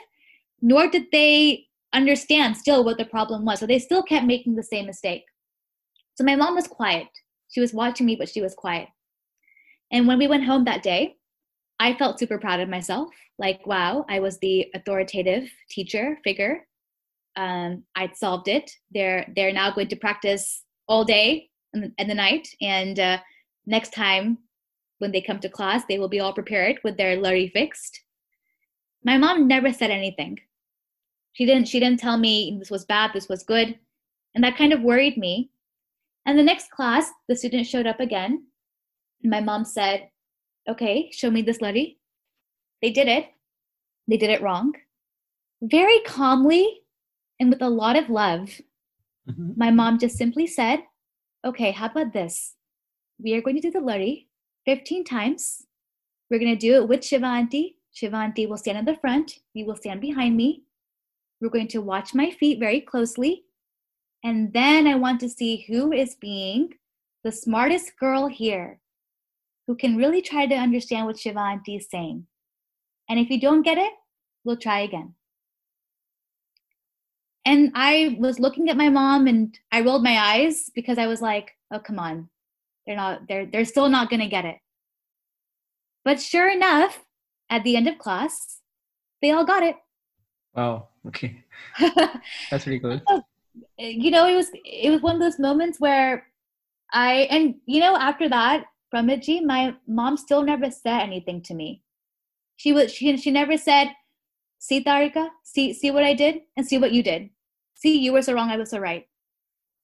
[0.62, 3.60] nor did they understand still what the problem was.
[3.60, 5.24] So they still kept making the same mistake.
[6.16, 7.08] So my mom was quiet.
[7.48, 8.88] She was watching me, but she was quiet.
[9.92, 11.16] And when we went home that day,
[11.78, 13.08] I felt super proud of myself.
[13.38, 16.66] Like, wow, I was the authoritative teacher figure.
[17.36, 18.70] Um, I'd solved it.
[18.92, 22.48] They're they're now going to practice all day and the, the night.
[22.62, 23.18] And uh,
[23.66, 24.38] next time
[24.98, 28.00] when they come to class, they will be all prepared with their lari fixed.
[29.04, 30.40] My mom never said anything.
[31.34, 33.78] She didn't she didn't tell me this was bad, this was good.
[34.34, 35.50] And that kind of worried me.
[36.26, 38.46] And the next class, the student showed up again.
[39.22, 40.10] My mom said,
[40.68, 41.98] Okay, show me this lari.
[42.82, 43.28] They did it.
[44.08, 44.72] They did it wrong.
[45.62, 46.82] Very calmly
[47.38, 48.60] and with a lot of love,
[49.28, 49.52] mm-hmm.
[49.56, 50.80] my mom just simply said,
[51.44, 52.54] Okay, how about this?
[53.22, 54.28] We are going to do the lari
[54.66, 55.62] 15 times.
[56.28, 57.76] We're going to do it with Shivanti.
[57.94, 59.38] Shivanti will stand in the front.
[59.54, 60.64] You will stand behind me.
[61.40, 63.44] We're going to watch my feet very closely.
[64.26, 66.74] And then I want to see who is being
[67.22, 68.80] the smartest girl here,
[69.68, 72.26] who can really try to understand what Shivanti is saying.
[73.08, 73.92] And if you don't get it,
[74.42, 75.14] we'll try again.
[77.44, 81.22] And I was looking at my mom and I rolled my eyes because I was
[81.22, 82.28] like, oh, come on,
[82.84, 84.56] they're not they're they're still not going to get it.
[86.04, 87.04] But sure enough
[87.48, 88.58] at the end of class
[89.22, 89.76] they all got it.
[90.52, 91.44] Wow okay.
[92.50, 93.00] That's pretty cool
[93.78, 96.26] you know it was it was one of those moments where
[96.92, 101.54] i and you know after that from it my mom still never said anything to
[101.54, 101.82] me.
[102.56, 103.88] She was she, she never said
[104.58, 107.30] see Tarika, see see what i did and see what you did.
[107.74, 109.06] See you were so wrong i was so right.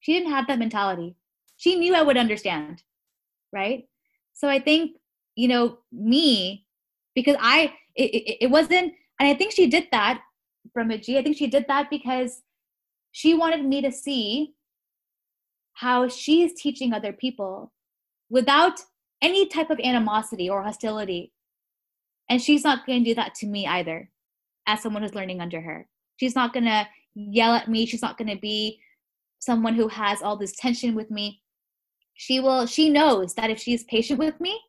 [0.00, 1.16] She didn't have that mentality.
[1.56, 2.82] She knew i would understand
[3.52, 3.86] right?
[4.32, 4.96] So i think
[5.34, 6.66] you know me
[7.14, 10.22] because i it, it, it wasn't and i think she did that
[10.72, 12.42] from a g i think she did that because
[13.12, 14.54] she wanted me to see
[15.74, 17.72] how she's teaching other people
[18.30, 18.80] without
[19.22, 21.32] any type of animosity or hostility.
[22.28, 24.10] And she's not going to do that to me either
[24.66, 25.86] as someone who's learning under her.
[26.16, 27.86] She's not going to yell at me.
[27.86, 28.80] She's not going to be
[29.38, 31.40] someone who has all this tension with me.
[32.14, 34.60] She will she knows that if she's patient with me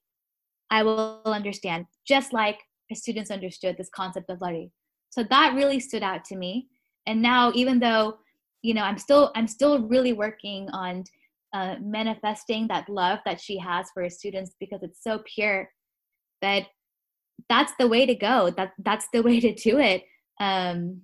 [0.72, 2.58] i will understand just like
[2.89, 4.72] her students understood this concept of lari
[5.14, 6.70] so that really stood out to me.
[7.06, 8.18] And now even though
[8.64, 11.03] you know i'm still i'm still really working on
[11.53, 15.70] uh, manifesting that love that she has for her students because it's so pure.
[16.41, 16.64] That
[17.47, 18.49] that's the way to go.
[18.49, 20.03] That that's the way to do it.
[20.39, 21.01] Um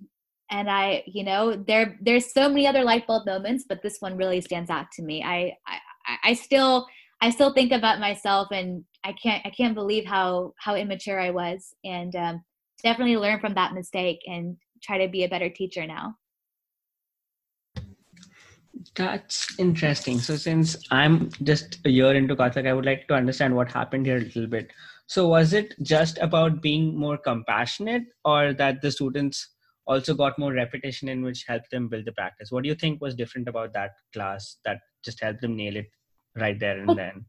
[0.52, 4.16] and i you know there there's so many other light bulb moments but this one
[4.16, 5.22] really stands out to me.
[5.22, 6.86] I i, I still
[7.20, 11.30] I still think about myself and I can't I can't believe how how immature I
[11.30, 11.72] was.
[11.84, 12.44] And um,
[12.82, 16.16] definitely learn from that mistake and try to be a better teacher now.
[18.96, 20.20] That's interesting.
[20.20, 24.06] So since I'm just a year into Kathak, I would like to understand what happened
[24.06, 24.70] here a little bit.
[25.06, 29.48] So was it just about being more compassionate or that the students
[29.86, 32.50] also got more repetition in which helped them build the practice?
[32.50, 35.86] What do you think was different about that class that just helped them nail it
[36.36, 37.26] right there and oh, then?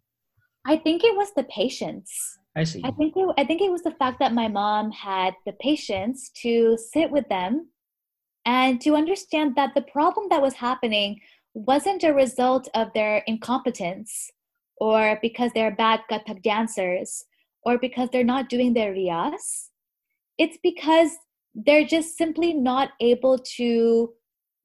[0.66, 2.12] I think it was the patience.
[2.56, 2.82] I see.
[2.84, 6.30] I think it, I think it was the fact that my mom had the patience
[6.44, 7.70] to sit with them
[8.46, 11.20] and to understand that the problem that was happening
[11.54, 14.32] wasn't a result of their incompetence
[14.78, 17.26] or because they're bad Kathak dancers
[17.64, 19.68] or because they're not doing their riyaz.
[20.38, 21.12] It's because
[21.54, 24.14] they're just simply not able to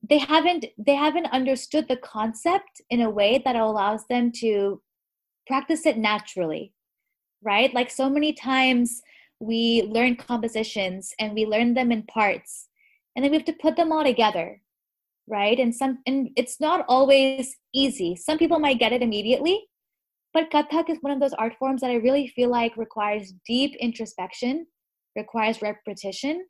[0.09, 4.81] they haven't they haven't understood the concept in a way that allows them to
[5.47, 6.73] practice it naturally
[7.43, 9.03] right like so many times
[9.41, 12.69] we learn compositions and we learn them in parts
[13.15, 14.61] and then we have to put them all together
[15.29, 15.59] right?
[15.59, 18.17] And some and it's not always easy.
[18.17, 19.65] Some people might get it immediately
[20.35, 23.75] but kathak is one of those art forms that i really feel like requires deep
[23.81, 24.67] introspection
[25.17, 26.45] requires repetition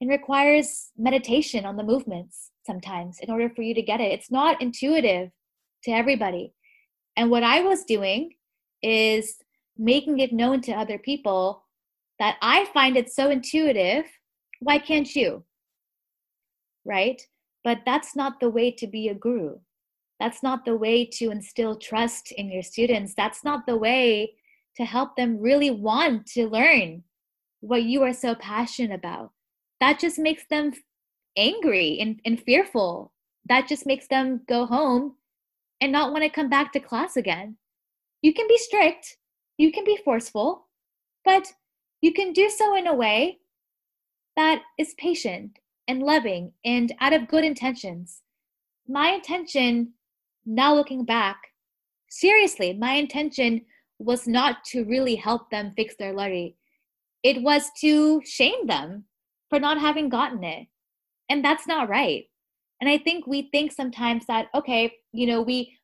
[0.00, 4.12] and requires meditation on the movements sometimes in order for you to get it.
[4.12, 5.30] It's not intuitive
[5.84, 6.52] to everybody.
[7.16, 8.32] And what i was doing
[8.82, 9.36] is
[9.78, 11.64] making it known to other people
[12.18, 14.04] that i find it so intuitive
[14.60, 15.44] why can't you
[16.84, 17.20] right?
[17.66, 19.58] But that's not the way to be a guru.
[20.20, 23.12] That's not the way to instill trust in your students.
[23.16, 24.34] That's not the way
[24.76, 27.02] to help them really want to learn
[27.58, 29.32] what you are so passionate about.
[29.80, 30.74] That just makes them
[31.36, 33.12] angry and, and fearful.
[33.48, 35.16] That just makes them go home
[35.80, 37.56] and not want to come back to class again.
[38.22, 39.16] You can be strict,
[39.58, 40.68] you can be forceful,
[41.24, 41.52] but
[42.00, 43.40] you can do so in a way
[44.36, 45.58] that is patient
[45.88, 48.22] and loving and out of good intentions.
[48.88, 49.92] My intention,
[50.44, 51.38] now looking back,
[52.08, 53.62] seriously, my intention
[53.98, 56.56] was not to really help them fix their lari.
[57.22, 59.04] It was to shame them
[59.48, 60.66] for not having gotten it.
[61.28, 62.24] And that's not right.
[62.80, 65.76] And I think we think sometimes that, okay, you know, we,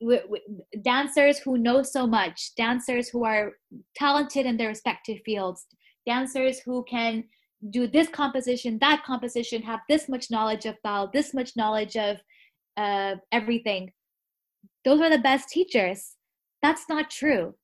[0.00, 0.40] we, we,
[0.82, 3.52] dancers who know so much, dancers who are
[3.94, 5.66] talented in their respective fields,
[6.06, 7.24] dancers who can
[7.70, 12.18] do this composition, that composition, have this much knowledge of bhaav, this much knowledge of
[12.76, 13.92] uh, everything.
[14.84, 16.14] Those are the best teachers.
[16.62, 17.54] That's not true.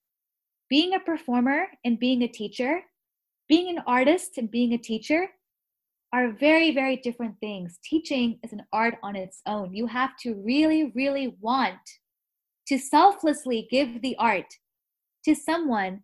[0.69, 2.81] Being a performer and being a teacher,
[3.49, 5.29] being an artist and being a teacher
[6.13, 7.79] are very, very different things.
[7.85, 9.75] Teaching is an art on its own.
[9.75, 11.79] You have to really, really want
[12.69, 14.47] to selflessly give the art
[15.25, 16.01] to someone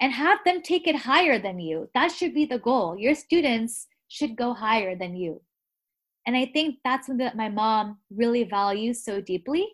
[0.00, 1.88] and have them take it higher than you.
[1.94, 2.96] That should be the goal.
[2.98, 5.42] Your students should go higher than you.
[6.26, 9.66] And I think that's something that my mom really values so deeply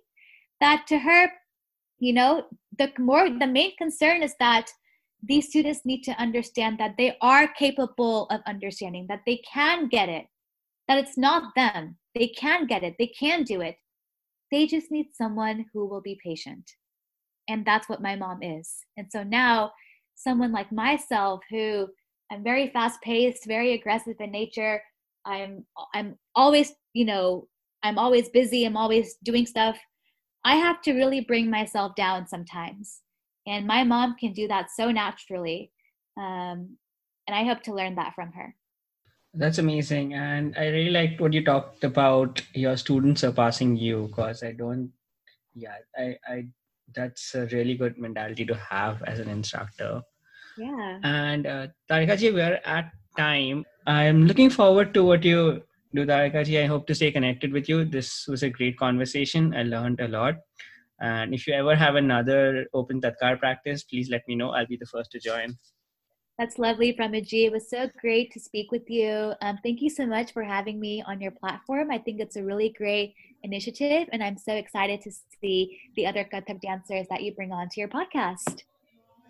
[0.61, 1.31] that to her,
[1.99, 2.45] you know,
[2.79, 4.71] the more the main concern is that
[5.23, 10.09] these students need to understand that they are capable of understanding, that they can get
[10.09, 10.27] it,
[10.87, 11.97] that it's not them.
[12.15, 13.77] They can get it, they can do it.
[14.53, 16.71] They just need someone who will be patient.
[17.49, 18.71] And that's what my mom is.
[18.97, 19.73] And so now
[20.15, 21.89] someone like myself who
[22.31, 24.83] I'm very fast paced, very aggressive in nature.
[25.25, 27.49] I'm I'm always, you know,
[27.83, 29.79] I'm always busy, I'm always doing stuff.
[30.45, 33.01] I have to really bring myself down sometimes.
[33.47, 35.73] And my mom can do that so naturally.
[36.17, 36.77] Um,
[37.27, 38.55] and I hope to learn that from her.
[39.33, 40.15] That's amazing.
[40.15, 44.93] And I really liked what you talked about your students surpassing you because I don't,
[45.55, 46.47] yeah, I, I
[46.95, 50.03] that's a really good mentality to have as an instructor.
[50.57, 50.99] Yeah.
[51.03, 53.65] And uh, Tarikaji, we are at time.
[53.87, 55.63] I'm looking forward to what you
[55.95, 56.63] do, Tarikaji.
[56.63, 57.85] I hope to stay connected with you.
[57.85, 59.55] This was a great conversation.
[59.55, 60.37] I learned a lot.
[61.01, 64.51] And if you ever have another open Tatkar practice, please let me know.
[64.51, 65.59] I'll be the first to join.
[66.39, 67.47] That's lovely, Brahmaji.
[67.47, 69.35] It was so great to speak with you.
[69.41, 71.93] Um, thank you so much for having me on your platform.
[71.93, 73.15] I think it's a really great
[73.45, 77.69] initiative, and I'm so excited to see the other Kathak dancers that you bring on
[77.69, 78.63] to your podcast.